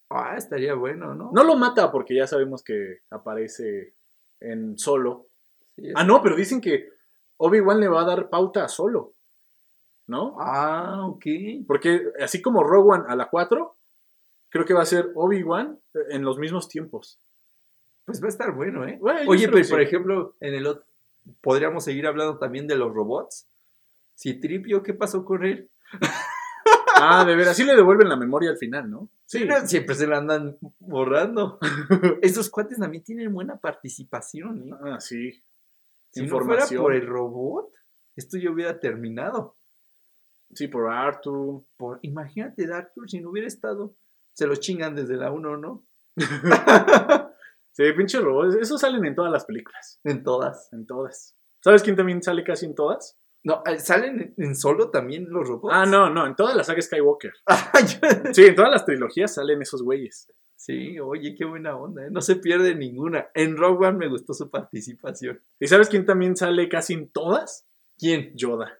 [0.10, 1.32] Ah, estaría bueno, ¿no?
[1.34, 3.94] No lo mata porque ya sabemos que aparece
[4.40, 5.28] en solo.
[5.76, 6.90] Sí, Ah, no, pero dicen que
[7.38, 9.14] Obi-Wan le va a dar pauta a solo.
[10.08, 10.38] ¿No?
[10.40, 11.26] Ah, ok.
[11.68, 13.76] Porque así como Rogue One a la 4,
[14.50, 15.78] creo que va a ser Obi-Wan
[16.10, 17.20] en los mismos tiempos.
[18.06, 18.98] Pues va a estar bueno, ¿eh?
[19.02, 20.86] Bueno, Oye, pero que por ejemplo, en el otro,
[21.42, 23.46] podríamos seguir hablando también de los robots.
[24.18, 25.70] Si Tripio, ¿qué pasó con él?
[27.00, 29.10] Ah, de veras, sí le devuelven la memoria al final, ¿no?
[29.28, 31.60] Sí, siempre se la andan borrando.
[32.24, 34.72] Esos cuates también tienen buena participación, ¿eh?
[34.86, 35.44] ah, sí.
[36.10, 36.82] Si no fuera Información.
[36.82, 37.72] por el robot,
[38.16, 39.56] esto ya hubiera terminado.
[40.52, 41.64] Sí, por Arthur.
[41.78, 43.94] Por, imagínate, Darktour, si no hubiera estado,
[44.34, 45.86] se lo chingan desde la 1, ¿no?
[47.74, 48.56] Sí, pinche robots.
[48.56, 50.00] Esos salen en todas las películas.
[50.04, 50.74] en todas.
[50.74, 51.36] En todas.
[51.64, 53.16] ¿Sabes quién también sale casi en todas?
[53.44, 55.74] No, eh, ¿salen en- solo también los robots?
[55.76, 57.34] Ah, no, no, en toda la saga Skywalker.
[57.48, 57.72] Ah,
[58.34, 60.28] Sí, en todas las trilogías salen esos güeyes.
[60.56, 62.10] sí, oye, qué buena onda, ¿eh?
[62.12, 63.30] No se pierde ninguna.
[63.34, 65.42] En Rogue One me gustó su participación.
[65.60, 67.66] ¿Y sabes quién también sale casi en todas?
[67.98, 68.34] ¿Quién?
[68.36, 68.80] Yoda.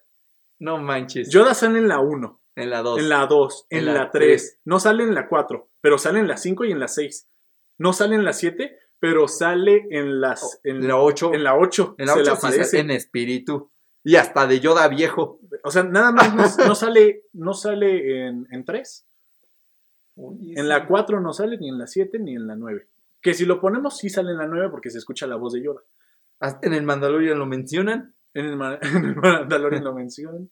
[0.60, 1.30] No manches.
[1.30, 3.00] Yoda sale en la 1, En la 2.
[3.00, 4.42] en la 2, en, En la, la 3.
[4.42, 4.60] tres.
[4.66, 7.30] No sale en la 4, pero sale en la 5 y en la 6.
[7.78, 11.34] No sale en la 7, pero sale en las en, En la 8.
[11.36, 11.96] en la 8.
[12.00, 12.80] En la se le 8 sí aparece.
[12.80, 13.72] en espíritu.
[14.08, 15.40] Y hasta de Yoda viejo.
[15.64, 19.06] O sea, nada más no, no sale no sale en, en 3.
[20.16, 22.88] Oye, En la 4 no sale ni en la 7 ni en la 9.
[23.22, 25.62] Que si lo ponemos sí sale en la 9 porque se escucha la voz de
[25.64, 25.82] Yoda.
[26.40, 28.14] Hasta En el Mandalorian lo mencionan.
[28.34, 30.50] En el, Ma- en el Mandalorian lo mencionan.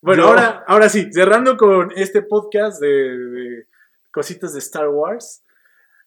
[0.00, 2.88] Bueno, Yo- ahora, ahora sí, cerrando con este podcast de,
[3.18, 3.66] de
[4.12, 5.42] cositas de Star Wars.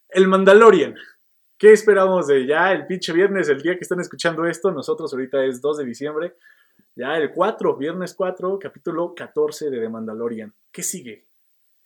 [0.09, 0.95] El Mandalorian.
[1.57, 4.71] ¿Qué esperamos de ya el pinche viernes, el día que están escuchando esto?
[4.71, 6.35] Nosotros ahorita es 2 de diciembre.
[6.95, 10.53] Ya el 4, viernes 4, capítulo 14 de The Mandalorian.
[10.71, 11.25] ¿Qué sigue?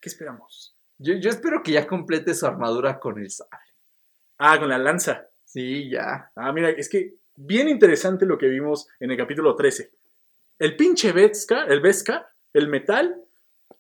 [0.01, 0.75] ¿Qué esperamos?
[0.97, 3.59] Yo, yo espero que ya complete su armadura con el sable.
[4.39, 5.29] Ah, con la lanza.
[5.45, 6.29] Sí, ya.
[6.35, 9.89] Ah, mira, es que bien interesante lo que vimos en el capítulo 13.
[10.59, 13.23] El pinche Beskar, el Beskar, el metal,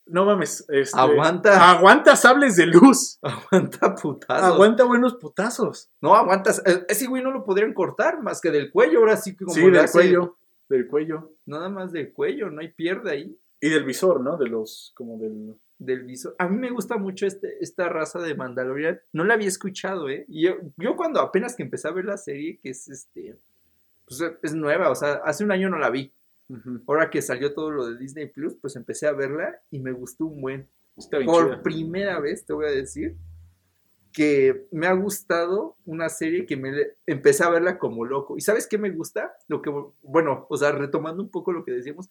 [0.05, 1.71] no mames, este, Aguanta.
[1.71, 4.43] aguanta sables de luz, Aguanta putazos.
[4.43, 5.89] aguanta buenos putazos.
[6.01, 6.61] No, aguantas.
[6.65, 8.99] Eh, Ese güey no lo podrían cortar más que del cuello.
[8.99, 10.37] Ahora sí que como sí, del hace- cuello,
[10.69, 13.37] del cuello Nada más del cuello, no hay pierde ahí.
[13.59, 14.37] y del visor, ¿no?
[14.37, 15.55] De los, como del...
[15.77, 16.35] Del visor.
[16.37, 18.99] A mí me gusta mucho este, esta raza de Mandalorian.
[19.13, 20.25] No la había escuchado, ¿eh?
[20.27, 23.35] Y yo, yo cuando apenas que empecé a ver la serie, que es este.
[24.07, 26.11] Pues es nueva, o sea, hace un año no la vi.
[26.87, 30.25] Ahora que salió todo lo de Disney Plus, pues empecé a verla y me gustó
[30.25, 30.67] un buen.
[31.25, 31.63] Por chida.
[31.63, 33.15] primera vez te voy a decir
[34.11, 36.71] que me ha gustado una serie que me
[37.05, 38.37] empecé a verla como loco.
[38.37, 39.33] ¿Y sabes qué me gusta?
[39.47, 39.71] Lo que,
[40.01, 42.09] bueno, o sea, retomando un poco lo que decíamos,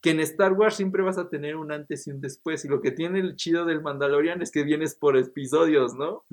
[0.00, 2.64] que en Star Wars siempre vas a tener un antes y un después.
[2.64, 6.24] Y lo que tiene el chido del Mandalorian es que vienes por episodios, ¿no?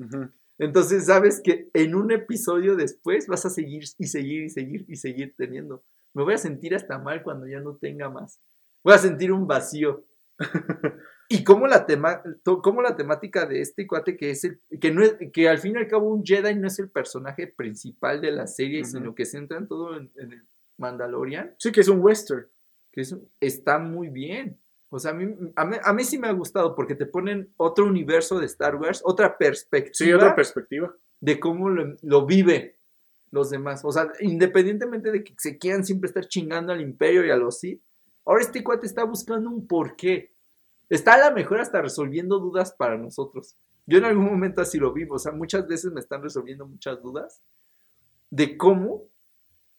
[0.58, 4.96] Entonces sabes que en un episodio después vas a seguir y seguir y seguir y
[4.96, 5.82] seguir teniendo.
[6.14, 8.40] Me voy a sentir hasta mal cuando ya no tenga más.
[8.82, 10.04] Voy a sentir un vacío.
[11.28, 15.16] y como la, tema, la temática de este cuate que es el, que no es,
[15.32, 18.46] que al fin y al cabo un Jedi no es el personaje principal de la
[18.46, 20.42] serie, sino que se centra en todo en, en el
[20.78, 22.46] Mandalorian, Sí, que es un western.
[22.92, 24.58] que es, está muy bien.
[24.90, 27.52] O sea, a mí, a, mí, a mí sí me ha gustado porque te ponen
[27.58, 30.94] otro universo de Star Wars, otra perspectiva Sí, otra perspectiva.
[31.20, 32.77] de cómo lo, lo vive
[33.30, 33.82] los demás.
[33.84, 37.58] O sea, independientemente de que se quieran siempre estar chingando al imperio y a los
[37.58, 37.82] Sith,
[38.24, 40.32] ahora este cuate está buscando un porqué.
[40.88, 43.56] Está a la mejor hasta resolviendo dudas para nosotros.
[43.86, 45.16] Yo en algún momento así lo vivo.
[45.16, 47.42] O sea, muchas veces me están resolviendo muchas dudas
[48.30, 49.04] de cómo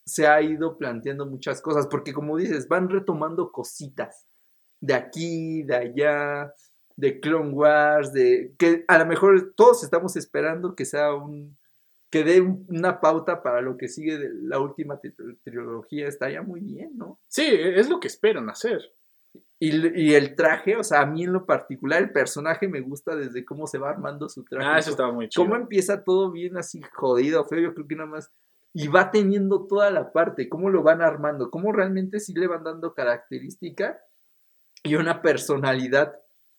[0.06, 1.88] se ha ido planteando muchas cosas.
[1.88, 4.26] Porque como dices, van retomando cositas
[4.82, 6.54] de aquí, de allá,
[6.96, 11.59] de Clone Wars, de que a lo mejor todos estamos esperando que sea un
[12.10, 16.42] que dé un- una pauta para lo que sigue de la última tri- trilogía, estaría
[16.42, 17.20] muy bien, ¿no?
[17.28, 18.82] Sí, es lo que esperan hacer.
[19.60, 23.16] Y, y el traje, o sea, a mí en lo particular, el personaje me gusta
[23.16, 24.66] desde cómo se va armando su traje.
[24.68, 25.44] Ah, eso estaba muy chido.
[25.46, 28.32] Cómo empieza todo bien así jodido, feo, yo creo que nada más.
[28.74, 32.64] Y va teniendo toda la parte, cómo lo van armando, cómo realmente sí le van
[32.64, 34.00] dando característica
[34.84, 36.16] y una personalidad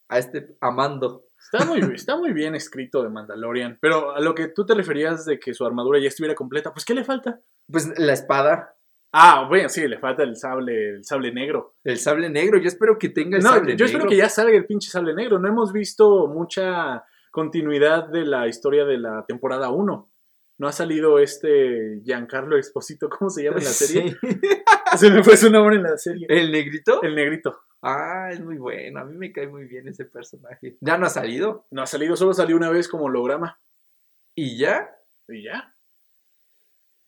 [0.07, 1.25] a este Amando.
[1.41, 3.77] Está muy, está muy bien escrito de Mandalorian.
[3.81, 6.85] Pero a lo que tú te referías de que su armadura ya estuviera completa, pues
[6.85, 7.41] ¿qué le falta?
[7.69, 8.75] Pues la espada,
[9.13, 11.75] Ah, bueno, sí, le falta el sable, el sable negro.
[11.83, 14.55] el sable negro, yo espero que tenga el No, sable yo espero que ya salga
[14.55, 15.37] el pinche sable negro.
[15.37, 20.11] No hemos visto mucha continuidad de la historia de la temporada 1.
[20.59, 24.11] No ha salido este Giancarlo Exposito, ¿cómo se llama en la serie?
[24.21, 24.39] Sí.
[24.97, 26.27] Se me fue su nombre en la serie.
[26.29, 27.01] ¿El negrito?
[27.03, 27.59] El negrito.
[27.81, 28.99] Ah, es muy bueno.
[28.99, 30.77] A mí me cae muy bien ese personaje.
[30.81, 31.65] Ya no ha salido.
[31.71, 33.59] No ha salido, solo salió una vez como holograma.
[34.35, 34.89] ¿Y ya?
[35.27, 35.75] Y ya.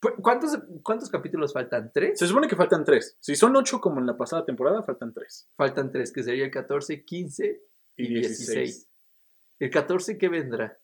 [0.02, 1.92] ¿Cu- ¿Cuántos, cuántos capítulos faltan?
[1.94, 2.18] ¿Tres?
[2.20, 3.16] Se supone que faltan tres.
[3.20, 5.48] Si son ocho como en la pasada temporada, faltan tres.
[5.56, 7.62] Faltan tres, que sería el 14, 15
[7.98, 8.48] Y y 16.
[8.48, 8.90] 16.
[9.60, 10.78] ¿El 14 qué vendrá?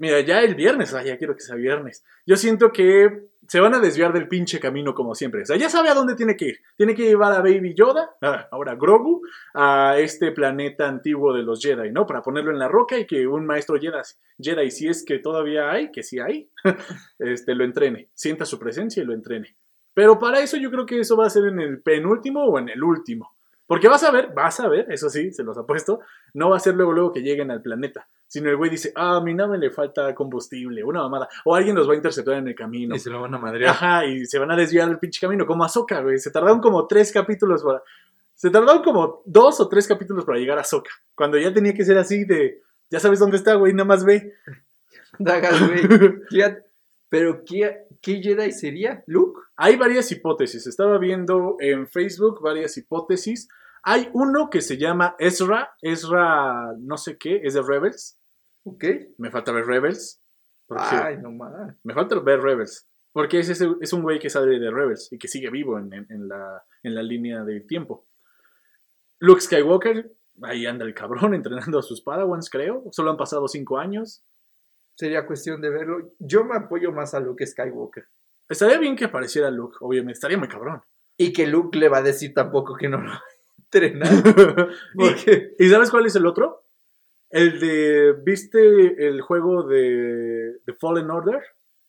[0.00, 2.02] Mira, ya el viernes, ay, ya quiero que sea viernes.
[2.24, 5.42] Yo siento que se van a desviar del pinche camino como siempre.
[5.42, 6.60] O sea, ya sabe a dónde tiene que ir.
[6.74, 9.20] Tiene que llevar a Baby Yoda, ah, ahora Grogu,
[9.52, 12.06] a este planeta antiguo de los Jedi, ¿no?
[12.06, 13.98] Para ponerlo en la roca y que un maestro Jedi,
[14.40, 16.50] Jedi si es que todavía hay, que sí hay,
[17.18, 18.08] este, lo entrene.
[18.14, 19.54] Sienta su presencia y lo entrene.
[19.92, 22.70] Pero para eso yo creo que eso va a ser en el penúltimo o en
[22.70, 23.36] el último.
[23.70, 26.00] Porque vas a ver, vas a ver, eso sí, se los apuesto,
[26.34, 29.16] no va a ser luego luego que lleguen al planeta sino el güey dice, ah,
[29.16, 31.28] a mi nave le falta combustible, una mamada.
[31.44, 32.94] O alguien los va a interceptar en el camino.
[32.94, 33.72] Y se lo van a madrear.
[33.72, 36.16] Ajá, y se van a desviar del pinche camino, como Ahsoka, güey.
[36.20, 37.82] Se tardaron como tres capítulos para...
[38.36, 40.92] Se tardaron como dos o tres capítulos para llegar a Ahsoka.
[41.16, 44.32] Cuando ya tenía que ser así de, ya sabes dónde está, güey, nada más ve.
[45.18, 45.80] Dagas, güey.
[47.08, 49.02] Pero, ¿qué, ¿qué Jedi sería?
[49.08, 49.40] ¿Luke?
[49.56, 50.68] Hay varias hipótesis.
[50.68, 53.48] Estaba viendo en Facebook varias hipótesis.
[53.82, 58.18] Hay uno que se llama Ezra, Ezra no sé qué, es de Rebels.
[58.64, 58.84] Ok.
[59.18, 60.20] Me falta ver Rebels.
[60.68, 61.52] Ay, no más.
[61.82, 62.86] Me falta ver Rebels.
[63.12, 65.90] Porque es, es un güey que sale de Rebels y que sigue vivo en,
[66.28, 68.06] la, en la línea del tiempo.
[69.18, 70.12] Luke Skywalker,
[70.42, 72.84] ahí anda el cabrón entrenando a sus Padawans, creo.
[72.92, 74.24] Solo han pasado cinco años.
[74.94, 76.12] Sería cuestión de verlo.
[76.18, 78.06] Yo me apoyo más a Luke Skywalker.
[78.48, 80.14] Estaría bien que apareciera Luke, obviamente.
[80.14, 80.82] Estaría muy cabrón.
[81.16, 83.10] Y que Luke le va a decir tampoco que no lo
[83.72, 84.08] entrenar.
[85.58, 86.64] ¿Y sabes cuál es el otro?
[87.30, 88.14] El de.
[88.24, 91.40] ¿Viste el juego de, The Fallen Order?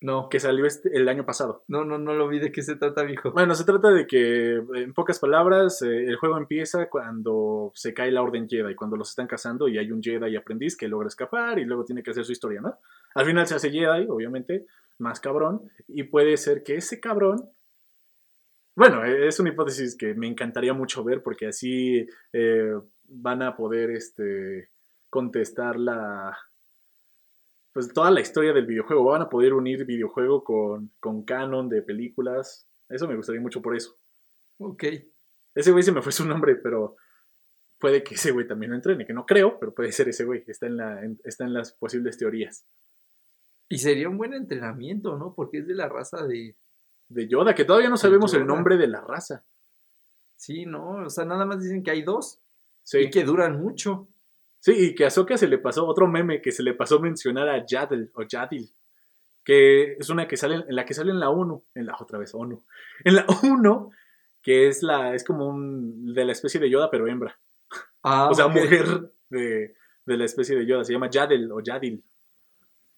[0.01, 0.29] No.
[0.29, 1.63] Que salió este, el año pasado.
[1.67, 2.39] No, no, no lo vi.
[2.39, 3.31] ¿De qué se trata, viejo?
[3.31, 8.11] Bueno, se trata de que, en pocas palabras, eh, el juego empieza cuando se cae
[8.11, 11.59] la Orden Jedi, cuando los están cazando y hay un Jedi aprendiz que logra escapar
[11.59, 12.77] y luego tiene que hacer su historia, ¿no?
[13.13, 14.65] Al final se hace Jedi, obviamente,
[14.97, 17.49] más cabrón, y puede ser que ese cabrón.
[18.75, 22.73] Bueno, e, es una hipótesis que me encantaría mucho ver porque así eh,
[23.07, 24.69] van a poder, este
[25.09, 26.37] contestar la,
[27.73, 29.05] pues toda la historia del videojuego.
[29.05, 32.67] Van a poder unir videojuego con, con canon de películas.
[32.89, 33.97] Eso me gustaría mucho por eso.
[34.57, 34.83] Ok.
[35.55, 36.95] Ese güey se me fue su nombre, pero
[37.79, 40.43] puede que ese güey también lo entrene, que no creo, pero puede ser ese güey.
[40.47, 42.65] Está en, la, está en las posibles teorías.
[43.69, 45.33] Y sería un buen entrenamiento, ¿no?
[45.33, 46.55] Porque es de la raza de...
[47.11, 49.43] De Yoda, que todavía no sabemos el nombre de la raza.
[50.37, 52.39] Sí, no, o sea, nada más dicen que hay dos.
[52.83, 52.99] Sí.
[52.99, 54.07] Y que duran mucho.
[54.59, 57.49] Sí, y que a Ahsoka se le pasó otro meme que se le pasó mencionar
[57.49, 58.71] a Yadel o Yadil,
[59.43, 62.17] que es una que sale en la que sale en la 1, en la otra
[62.17, 62.63] vez ONU.
[63.03, 63.91] En la 1
[64.41, 67.39] que es la es como un de la especie de Yoda pero hembra.
[68.03, 72.03] Ah, o sea, mujer de, de, la especie de Yoda, se llama Yadel o Yadil.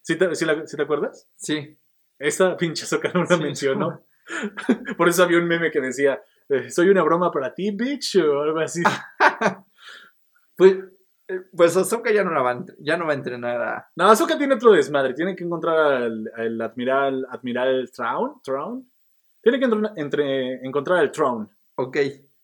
[0.01, 1.28] ¿Sí te, sí te acuerdas?
[1.36, 1.78] Sí.
[2.24, 4.05] Esa pinche Ahsoka no la mencionó.
[4.97, 8.41] Por eso había un meme que decía, eh, soy una broma para ti, bitch, o
[8.41, 8.82] algo así.
[10.55, 10.78] pues
[11.28, 13.91] eh, pues Ahsoka ya no, la va, ya no va a entrenar a...
[13.97, 15.13] No, Ahsoka tiene otro desmadre.
[15.13, 18.41] Tiene que encontrar al, admiral, admiral Traun.
[18.41, 18.89] Traun.
[19.41, 19.67] Tiene que
[19.97, 21.49] entre, encontrar al Traun.
[21.76, 21.97] Ok.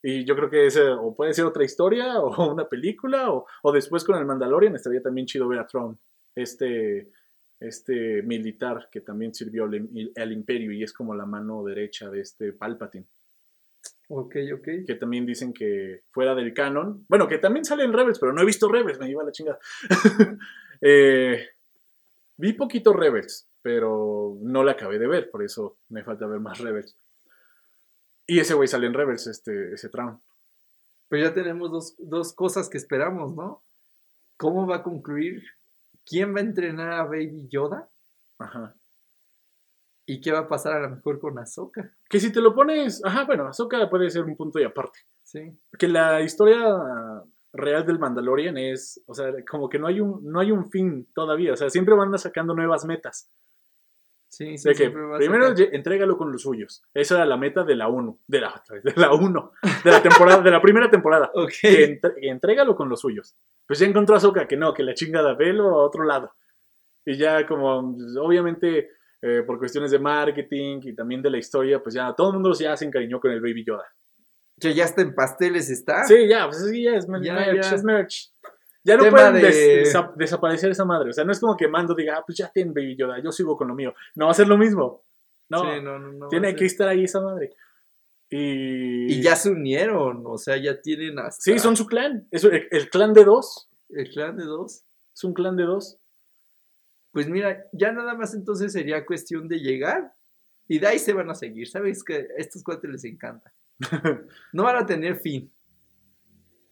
[0.03, 3.71] Y yo creo que ese o puede ser otra historia o una película o, o
[3.71, 5.97] después con el Mandalorian estaría también chido ver a Traun.
[6.35, 7.11] Este,
[7.59, 12.53] este militar que también sirvió al Imperio y es como la mano derecha de este
[12.53, 13.05] Palpatine.
[14.11, 14.67] Ok, ok.
[14.87, 17.05] Que también dicen que fuera del canon.
[17.07, 19.59] Bueno, que también sale en Rebels, pero no he visto Rebels, me lleva la chingada.
[20.81, 21.45] Eh,
[22.37, 26.59] vi poquito Rebels, pero no la acabé de ver, por eso me falta ver más
[26.59, 26.95] Rebels.
[28.25, 30.21] Y ese güey sale en Rebels, este, ese Traum.
[31.09, 33.61] Pues ya tenemos dos, dos cosas que esperamos, ¿no?
[34.37, 35.43] ¿Cómo va a concluir?
[36.09, 37.87] ¿Quién va a entrenar a Baby Yoda?
[38.39, 38.75] Ajá.
[40.07, 41.95] ¿Y qué va a pasar a lo mejor con Ahsoka?
[42.09, 44.99] Que si te lo pones, ajá, bueno, Ahsoka puede ser un punto y aparte.
[45.21, 45.55] Sí.
[45.77, 46.65] Que la historia
[47.53, 51.07] real del Mandalorian es, o sea, como que no hay un, no hay un fin
[51.13, 53.31] todavía, o sea, siempre van sacando nuevas metas.
[54.29, 56.83] Sí, sí, de que primero entrégalo con los suyos.
[56.93, 59.51] Esa era la meta de la 1, de la de la 1,
[59.83, 61.31] de la temporada, de la primera temporada.
[61.39, 61.53] Ok.
[61.61, 63.35] Que, entrégalo con los suyos.
[63.65, 66.35] Pues ya encontró a Ahsoka que no, que la chingada, velo a otro lado.
[67.05, 68.89] Y ya como, obviamente
[69.21, 72.53] eh, por cuestiones de marketing y también de la historia, pues ya todo el mundo
[72.53, 73.85] ya se encariñó con el Baby Yoda.
[74.59, 76.03] Que ya está en pasteles, ¿está?
[76.03, 77.75] Sí, ya, pues ya es merch, ya.
[77.75, 78.31] es merch.
[78.83, 79.41] Ya no pueden
[80.15, 81.09] desaparecer esa madre.
[81.09, 83.31] O sea, no es como que Mando diga, ah, pues ya tiene Baby Yoda, yo
[83.31, 83.93] sigo con lo mío.
[84.15, 85.03] No va a ser lo mismo.
[85.49, 87.51] No, no, no, tiene que estar ahí esa madre.
[88.29, 89.13] Y...
[89.13, 91.41] y ya se unieron, o sea, ya tienen hasta...
[91.41, 92.27] Sí, son su clan.
[92.29, 93.69] Es el, el clan de dos.
[93.89, 94.83] El clan de dos.
[95.15, 95.97] Es un clan de dos.
[97.11, 100.13] Pues mira, ya nada más entonces sería cuestión de llegar
[100.67, 101.67] y de ahí se van a seguir.
[101.67, 103.53] Sabes que a estos cuates les encanta.
[104.53, 105.51] No van a tener fin.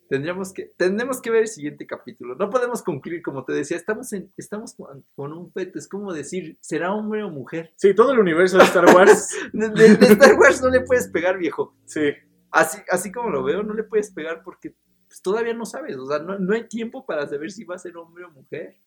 [0.09, 2.35] Tendríamos que, tendremos que ver el siguiente capítulo.
[2.35, 5.77] No podemos concluir, como te decía, estamos, en, estamos con, un feto.
[5.79, 7.73] Es como decir, ¿será hombre o mujer?
[7.75, 9.29] Sí, todo el universo de Star Wars.
[9.53, 11.75] De, de- de Star Wars no le puedes pegar, viejo.
[11.85, 12.11] sí.
[12.49, 14.73] Así, así como lo veo, no le puedes pegar porque
[15.07, 15.97] pues, todavía no sabes.
[15.97, 18.77] O sea, no, no hay tiempo para saber si va a ser hombre o mujer.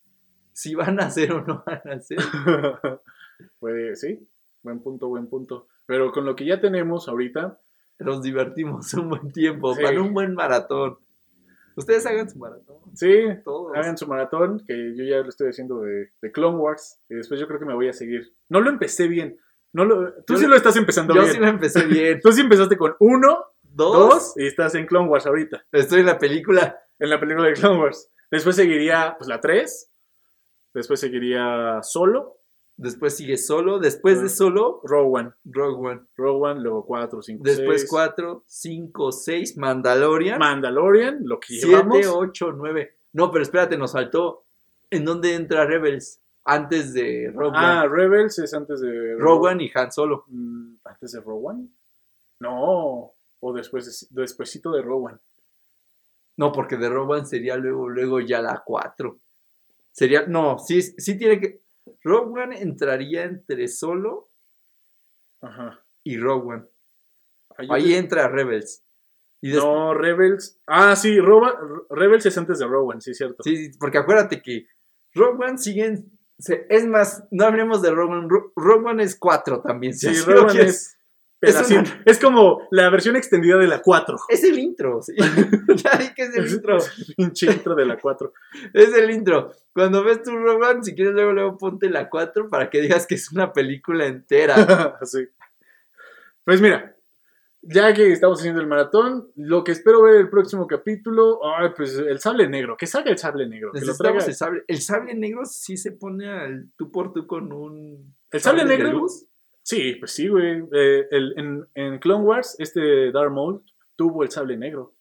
[0.51, 2.17] Si van a ser o no van a ser.
[3.59, 4.27] Puede, sí.
[4.63, 5.67] Buen punto, buen punto.
[5.85, 7.59] Pero con lo que ya tenemos ahorita,
[7.99, 9.83] Nos divertimos un buen tiempo Sí.
[9.83, 10.97] para un buen maratón.
[11.75, 12.77] Ustedes hagan su maratón.
[12.95, 13.75] sí, Todos.
[13.75, 17.39] hagan su maratón, que yo ya lo estoy haciendo de, de Clone Wars, y después
[17.39, 18.33] yo creo que me voy a seguir.
[18.49, 19.37] No lo empecé bien.
[19.73, 21.33] No lo, tú Yo sí lo- lo estás empezando Yo bien.
[21.33, 22.19] sí lo empecé bien.
[22.23, 23.95] Tú sí empezaste con uno, Dos.
[23.95, 26.77] dos, y estás en Clone Wars ahorita, Estoy en la película.
[26.99, 28.11] en la película de Clone Wars.
[28.29, 29.91] Después seguiría, pues, la 3.
[30.73, 32.40] Después seguiría Solo,
[32.77, 33.79] Después sigue solo.
[33.79, 34.29] Después de Ah.
[34.29, 35.31] solo, Rogue One.
[35.45, 36.01] Rogue One.
[36.15, 37.89] Rogue One, luego 4, 5, Después 6.
[37.89, 40.39] cuatro, cinco, seis, Mandalorian.
[40.39, 41.97] Mandalorian, lo que llevamos.
[41.99, 42.95] 7, 8, 9.
[43.13, 44.43] No, pero espérate, nos faltó.
[44.89, 46.19] ¿En dónde entra Rebels?
[46.43, 47.95] Antes de Rogue Ah, One.
[47.95, 50.25] Rebels es antes de Rogue One y Han Solo.
[50.27, 51.67] Mm, ¿Antes de Rogue One?
[52.39, 55.17] No, o después de, despuésito de Rogue One.
[56.37, 59.17] No, porque de Rogue One sería luego, luego ya la 4.
[59.91, 61.60] Sería, no, sí, sí tiene que.
[62.03, 64.29] Rogue One entraría entre Solo
[65.41, 65.83] Ajá.
[66.03, 66.63] y Rogue One.
[67.57, 68.83] Ah, Ahí te- entra Rebels.
[69.41, 70.59] Y No, Rebels.
[70.67, 71.59] Ah, sí, Roba-
[71.89, 73.41] Rebels es antes de Rogue One, sí, cierto.
[73.43, 74.67] Sí, porque acuérdate que
[75.13, 76.11] Rogue One siguen.
[76.69, 78.27] Es más, no hablemos de Rogue One.
[78.29, 79.93] Ro- Rogue One es 4 también.
[79.95, 80.97] si Sí, Rogue One quieres.
[81.41, 84.17] Es, es una- es como la versión extendida de la 4.
[84.29, 85.01] Es el intro.
[85.01, 85.13] sí.
[85.17, 86.77] ya di que es el intro.
[87.17, 88.33] Pinche intro de la 4.
[88.73, 89.51] Es el intro.
[89.73, 93.15] Cuando ves tu One, si quieres luego, luego ponte la 4 para que digas que
[93.15, 94.99] es una película entera.
[95.03, 95.27] sí.
[96.43, 96.95] Pues mira,
[97.61, 101.95] ya que estamos haciendo el maratón, lo que espero ver el próximo capítulo, ay, pues
[101.95, 104.25] el sable negro, que salga el sable negro, que lo traiga.
[104.25, 104.63] El sable.
[104.67, 108.15] El sable negro sí se pone al tú por tú con un.
[108.31, 109.05] El sable negro.
[109.63, 110.63] Sí, pues sí, güey.
[110.71, 113.63] Eh, el- en, en Clone Wars, este Darth Maul
[113.95, 114.93] tuvo el sable negro.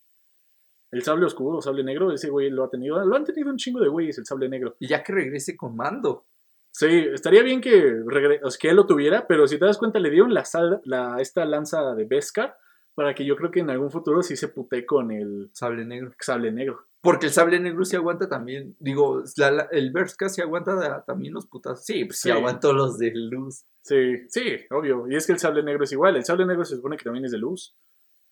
[0.91, 3.03] El sable oscuro, sable negro, ese güey lo ha tenido.
[3.05, 4.77] Lo han tenido un chingo de güeyes, el sable negro.
[4.81, 6.27] Y ya que regrese con mando.
[6.73, 9.79] Sí, estaría bien que, regre- o sea, que él lo tuviera, pero si te das
[9.79, 12.57] cuenta, le dieron la, sal- la esta lanza de Beskar
[12.95, 16.13] para que yo creo que en algún futuro sí se pute con el Sable negro.
[16.19, 16.87] sable negro.
[17.01, 18.77] Porque el sable negro sí aguanta también.
[18.79, 21.85] Digo, la- la- el Berska sí aguanta da- también los putazos.
[21.85, 22.31] Sí, pues sí, Sí.
[22.31, 23.65] aguantó los de luz.
[23.81, 25.07] Sí, sí, obvio.
[25.09, 26.17] Y es que el sable negro es igual.
[26.17, 27.75] El sable negro se supone que también es de luz.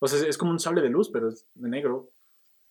[0.00, 2.10] O sea, es como un sable de luz, pero es de negro.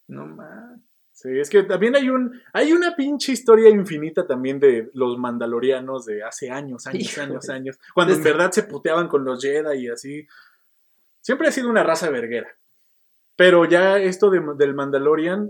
[0.07, 0.79] No más.
[1.13, 6.05] Sí, es que también hay un hay una pinche historia infinita también de los mandalorianos
[6.05, 7.25] de hace años, años, Híjole.
[7.31, 10.27] años, años, cuando en verdad se puteaban con los Jedi y así.
[11.27, 12.47] Siempre ha sido una raza verguera.
[13.35, 15.49] Pero ya esto de- del Mandalorian,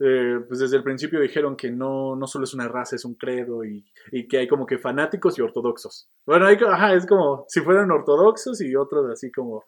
[0.00, 3.14] eh, pues desde el principio dijeron que no, no solo es una raza, es un
[3.14, 6.08] credo y, y que hay como que fanáticos y ortodoxos.
[6.24, 9.64] Bueno, hay, ajá, es como si fueran ortodoxos y otros así como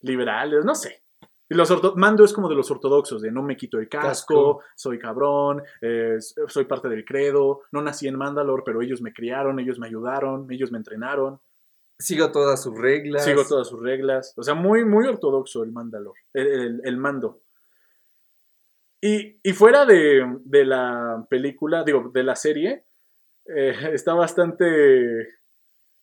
[0.00, 1.02] liberales, no sé.
[1.50, 4.60] Los Mando es como de los ortodoxos, de no me quito el casco, Casco.
[4.74, 6.16] soy cabrón, eh,
[6.48, 10.50] soy parte del credo, no nací en Mandalore, pero ellos me criaron, ellos me ayudaron,
[10.50, 11.40] ellos me entrenaron,
[11.98, 13.24] Sigo todas sus reglas.
[13.24, 14.34] sigo todas sus reglas.
[14.36, 17.40] O sea, muy, muy ortodoxo el Mandalor, el, el- mando.
[19.00, 22.84] Y, y fuera de, de la película, digo, de la serie,
[23.46, 25.28] eh, está bastante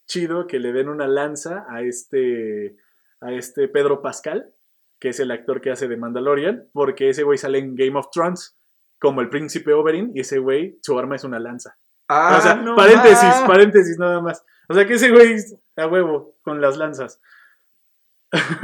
[0.07, 2.75] chido que le den una lanza a este,
[3.19, 4.53] a este Pedro Pascal,
[4.99, 8.09] que es el actor que hace de Mandalorian, porque ese güey sale en Game of
[8.11, 8.55] Thrones
[8.99, 11.77] como el príncipe Oberyn y ese güey, su arma es una lanza.
[12.13, 13.41] Ah, o sea, no paréntesis, más.
[13.47, 14.43] paréntesis nada más.
[14.67, 15.35] O sea, que ese güey
[15.77, 17.21] a huevo con las lanzas.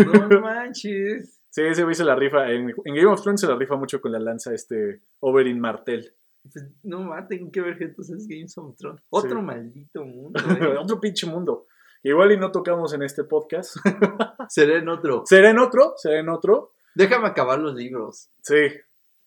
[0.06, 1.41] No manches.
[1.50, 2.50] Sí, ese güey se la rifa.
[2.52, 6.14] En, en Game of Thrones se la rifa mucho con la lanza este Oberyn Martell.
[6.43, 9.02] Pues, no más, tengo que ver que entonces Games of Thrones.
[9.10, 9.45] Otro Sí.
[9.45, 10.39] maldito mundo.
[10.62, 10.78] ¿eh?
[10.78, 11.68] otro pinche mundo.
[12.04, 13.76] Igual y no tocamos en este podcast.
[14.50, 15.24] Será en otro.
[15.26, 15.93] ¿Será en otro?
[15.98, 16.74] ¿Será en otro?
[16.95, 18.30] Déjame acabar los libros.
[18.41, 18.68] Sí.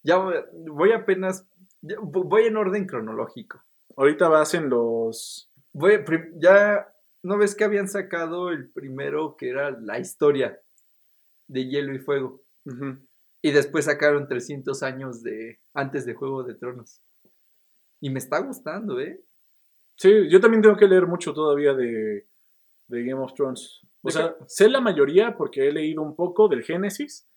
[0.02, 1.46] Ya voy, apenas.
[1.82, 3.62] Voy en orden cronológico.
[3.96, 5.50] Ahorita vas en los.
[6.40, 6.86] Ya.
[7.22, 10.58] ¿No ves que habían sacado el primero que era la historia
[11.48, 12.42] de Hielo y Fuego?
[13.42, 17.02] Y después sacaron 300 años de antes de Juego de Tronos.
[18.00, 19.22] Y me está gustando, ¿eh?
[19.96, 22.26] Sí, yo también tengo que leer mucho todavía de,
[22.88, 23.80] de Game of Thrones.
[24.02, 27.28] O ¿De sea, sé la mayoría porque he leído un poco del Génesis,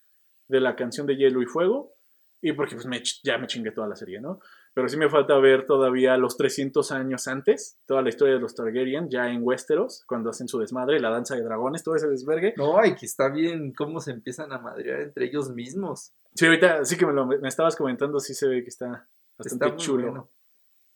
[0.48, 1.94] de la canción de Hielo y Fuego,
[2.40, 4.40] y porque pues me ya me chingué toda la serie, ¿no?
[4.74, 8.54] Pero sí me falta ver todavía los 300 años antes, toda la historia de los
[8.56, 12.54] Targaryen, ya en Westeros, cuando hacen su desmadre, la danza de dragones, todo ese desvergue.
[12.56, 16.12] No, y que está bien cómo se empiezan a madrear entre ellos mismos.
[16.34, 19.06] Sí, ahorita sí que me lo me estabas comentando, sí se ve que está
[19.38, 20.02] bastante Está muy chulo.
[20.10, 20.30] bueno.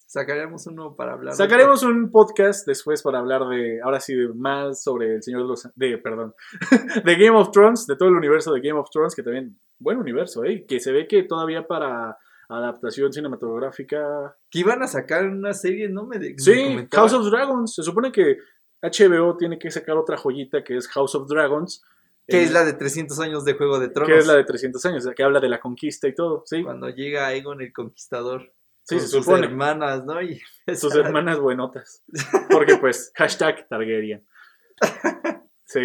[0.07, 1.35] Sacaríamos uno para hablar.
[1.35, 5.43] de- Sacaremos un podcast después para hablar de, ahora sí, de más sobre el Señor
[5.43, 6.35] de los, de, perdón,
[7.05, 9.99] de Game of Thrones, de todo el universo de Game of Thrones, que también, buen
[9.99, 10.65] universo, ¿eh?
[10.67, 12.17] Que se ve que todavía para
[12.49, 14.37] adaptación cinematográfica...
[14.51, 16.07] Que iban a sacar una serie, ¿no?
[16.07, 16.77] Me, de- Sí.
[16.93, 18.39] House of Dragons, se supone que
[18.83, 21.83] HBO tiene que sacar otra joyita que es House of Dragons.
[22.27, 24.13] Que eh, es la de 300 años de Juego de Tronos.
[24.13, 26.63] que es la de 300 años, que habla de la conquista y todo, sí.
[26.63, 28.53] Cuando llega Aegon el Conquistador.
[28.85, 29.47] Sí, con se sus supone.
[29.47, 30.21] hermanas, ¿no?
[30.23, 30.41] Y
[30.75, 32.03] Sus hermanas buenotas.
[32.51, 34.27] Porque pues, hashtag Targaryen.
[35.65, 35.81] Sí.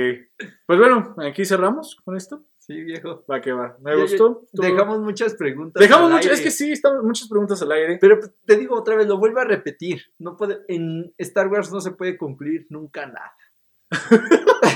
[0.66, 2.44] Pues bueno, aquí cerramos con esto.
[2.66, 3.26] Sí, viejo.
[3.30, 3.78] Va que va.
[3.82, 4.46] Me gustó.
[4.54, 5.82] Dejamos muchas preguntas.
[5.82, 6.34] Dejamos aire.
[6.34, 7.98] es que sí, estamos muchas preguntas al aire.
[8.00, 10.02] Pero pues, te digo otra vez, lo vuelvo a repetir.
[10.18, 13.34] No puede, en Star Wars no se puede concluir nunca nada.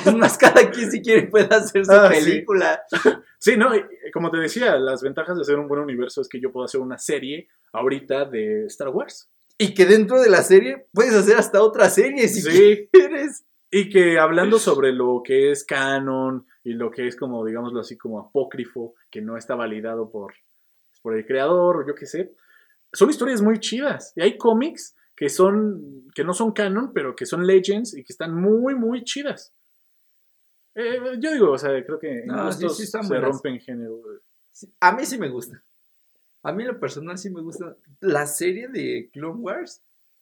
[0.06, 2.82] es más, cada quien si quiere puede hacer su Ah, película.
[3.40, 3.72] Sí, no,
[4.14, 6.82] como te decía, las ventajas de hacer un buen universo es que yo puedo hacer
[6.82, 9.32] una serie ahorita de Star Wars.
[9.58, 12.90] Y que dentro de la serie puedes hacer hasta otra serie si Sí.
[12.92, 13.46] quieres.
[13.72, 17.98] Y que hablando sobre lo que es canon y lo que es como, digámoslo así,
[17.98, 20.34] como apócrifo, que no está validado por,
[21.02, 22.34] por el creador o yo qué sé,
[22.92, 24.12] son historias muy chidas.
[24.18, 28.12] Y hay cómics que son, que no son canon, pero que son legends y que
[28.12, 29.54] están muy, muy chidas.
[30.76, 33.30] Eh, yo digo, o sea, creo que No, sí, gustos sí están se buenas.
[33.30, 34.02] rompen género.
[34.52, 35.64] Sí, A mí sí me gusta.
[36.44, 37.78] A mí en lo personal sí me gusta.
[38.02, 39.82] La serie de Clone Wars,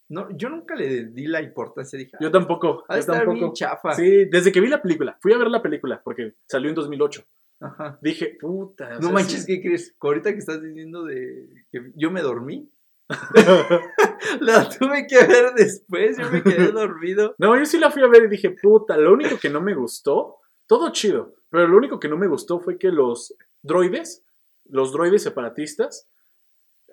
[0.10, 1.98] no, yo nunca le di la importancia.
[1.98, 3.94] Dije, Yo tampoco, yo chafa.
[3.94, 7.24] Sí, desde que vi la película, fui a ver la película porque salió en 2008.
[7.62, 7.98] Ajá.
[8.02, 9.00] Dije, puta.
[9.00, 9.54] No manches, sí.
[9.54, 9.96] ¿qué crees?
[10.00, 12.70] Ahorita que estás diciendo de que yo me dormí,
[14.42, 17.36] la tuve que ver después, yo me quedé dormido.
[17.38, 19.74] No, yo sí la fui a ver y dije, puta, lo único que no me
[19.74, 20.38] gustó,
[20.68, 24.24] todo chido, pero lo único que no me gustó fue que los droides,
[24.66, 26.10] los droides separatistas,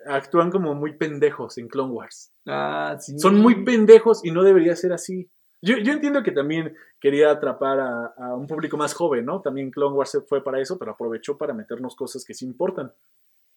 [0.07, 2.31] actúan como muy pendejos en Clone Wars.
[2.45, 3.17] Ah, sí.
[3.19, 5.29] Son muy pendejos y no debería ser así.
[5.61, 9.41] Yo, yo entiendo que también quería atrapar a, a un público más joven, ¿no?
[9.41, 12.91] También Clone Wars fue para eso, pero aprovechó para meternos cosas que sí importan.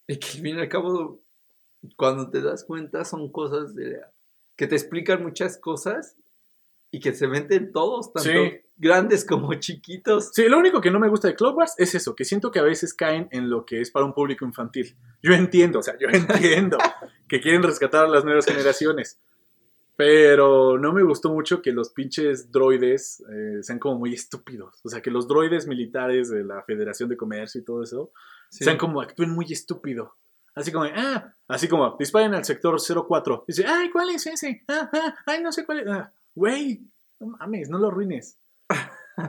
[0.06, 1.20] Y que al fin y al cabo,
[1.96, 4.00] cuando te das cuenta, son cosas de,
[4.56, 6.16] que te explican muchas cosas
[6.90, 8.60] y que se venden todos, tanto Sí.
[8.76, 10.30] grandes como chiquitos.
[10.32, 12.58] Sí, lo único que no me gusta de Clone Wars es eso, que siento que
[12.58, 14.96] a veces caen en lo que es para un público infantil.
[15.22, 16.08] Yo entiendo, o sea, yo
[16.68, 16.78] entiendo
[17.28, 19.18] que quieren rescatar a las nuevas generaciones.
[19.96, 24.74] Pero no me gustó mucho que los pinches droides eh, sean como muy estúpidos.
[24.84, 28.12] O sea, que los droides militares de la Federación de Comercio y todo eso
[28.50, 28.64] Sí.
[28.64, 30.14] sean como, actúen muy estúpido.
[30.54, 33.44] Así como, ah, así como, disparen al sector 04.
[33.48, 34.62] Dice, ay, ¿cuál es ese?
[34.68, 35.86] Ah, ah, ay, no sé cuál es.
[35.88, 36.86] Ah, Güey,
[37.18, 38.38] no mames, no lo arruines.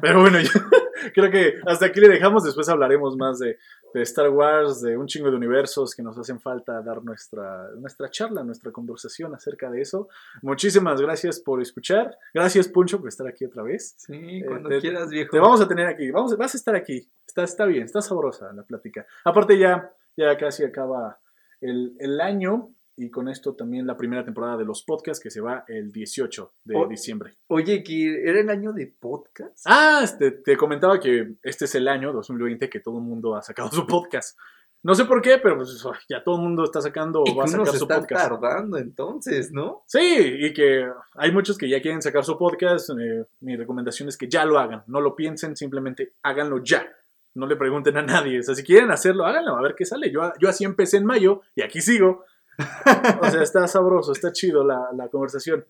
[0.01, 0.49] Pero bueno, yo
[1.13, 2.43] creo que hasta aquí le dejamos.
[2.43, 3.57] Después hablaremos más de,
[3.93, 8.09] de Star Wars, de un chingo de universos que nos hacen falta dar nuestra, nuestra
[8.09, 10.09] charla, nuestra conversación acerca de eso.
[10.41, 12.17] Muchísimas gracias por escuchar.
[12.33, 13.95] Gracias, Puncho, por estar aquí otra vez.
[13.97, 15.31] Sí, cuando te- quieras, viejo.
[15.31, 17.09] Te vamos a tener aquí, vamos, vas a estar aquí.
[17.25, 19.07] Está, está bien, está sabrosa la plática.
[19.23, 21.17] Aparte ya, ya casi acaba
[21.61, 25.39] el, el año y con esto también la primera temporada de los podcasts que se
[25.39, 26.87] va el 18 de Oh.
[26.87, 27.37] diciembre.
[27.47, 29.59] Oye, que era el año de podcast.
[29.65, 33.41] Ah, este, te comentaba que este es el año 2020 que todo el mundo ha
[33.43, 34.37] sacado su podcast.
[34.83, 37.47] No sé por qué, pero pues, ya todo el mundo está sacando o va a
[37.47, 38.29] sacar su podcast.
[38.29, 39.83] tardando entonces, ¿no?
[39.87, 39.99] Sí,
[40.39, 42.89] y que hay muchos que ya quieren sacar su podcast.
[42.91, 44.83] eh, mi recomendación es que ya lo hagan.
[44.87, 46.87] No lo piensen, simplemente háganlo ya.
[47.35, 48.39] No le pregunten a nadie.
[48.39, 50.11] O sea, si quieren hacerlo, háganlo, a ver qué sale.
[50.11, 52.23] Yo, yo así empecé en mayo y aquí sigo.
[53.21, 55.65] O sea, está sabroso, está chido la, la conversación.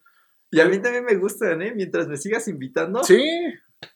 [0.49, 1.73] Y a mí también me gustan, ¿eh?
[1.75, 3.21] Mientras me sigas invitando, Sí,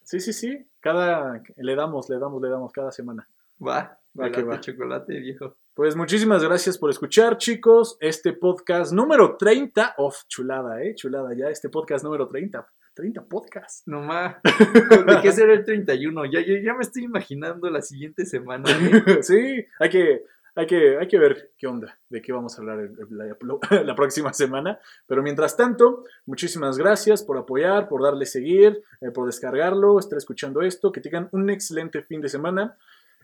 [0.04, 0.68] sí, sí, sí.
[0.82, 3.28] Cada, le damos, le damos, le damos cada semana.
[3.66, 3.98] va.
[4.20, 4.60] Va que va.
[4.60, 5.56] chocolate, viejo.
[5.74, 7.96] Pues muchísimas gracias por escuchar, chicos.
[8.02, 9.96] Este podcast número 30.
[10.00, 11.48] Uf, chulada, eh, chulada ya.
[11.48, 12.68] Este podcast número 30.
[12.94, 13.84] 30 podcasts.
[13.86, 14.36] No más.
[14.44, 16.26] ¿De qué será el 31?
[16.26, 18.70] Ya, ya, ya me estoy imaginando la siguiente semana.
[18.70, 19.20] ¿eh?
[19.24, 20.26] sí, hay que,
[20.56, 23.36] hay, que, hay que ver qué onda, de qué vamos a hablar la,
[23.84, 24.80] la próxima semana.
[25.08, 30.62] Pero mientras tanto, muchísimas gracias por apoyar, por darle seguir, eh, por descargarlo, estar escuchando
[30.62, 30.92] esto.
[30.92, 32.78] Que tengan un excelente fin de semana.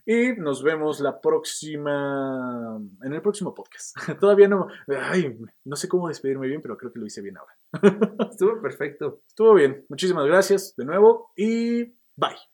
[0.09, 2.79] Y nos vemos la próxima.
[3.03, 3.93] En el próximo podcast.
[4.21, 4.67] Todavía no.
[4.87, 7.53] Ay, no sé cómo despedirme bien, pero creo que lo hice bien ahora.
[8.31, 9.21] Estuvo perfecto.
[9.27, 9.85] Estuvo bien.
[9.89, 11.83] Muchísimas gracias de nuevo y
[12.15, 12.47] bye.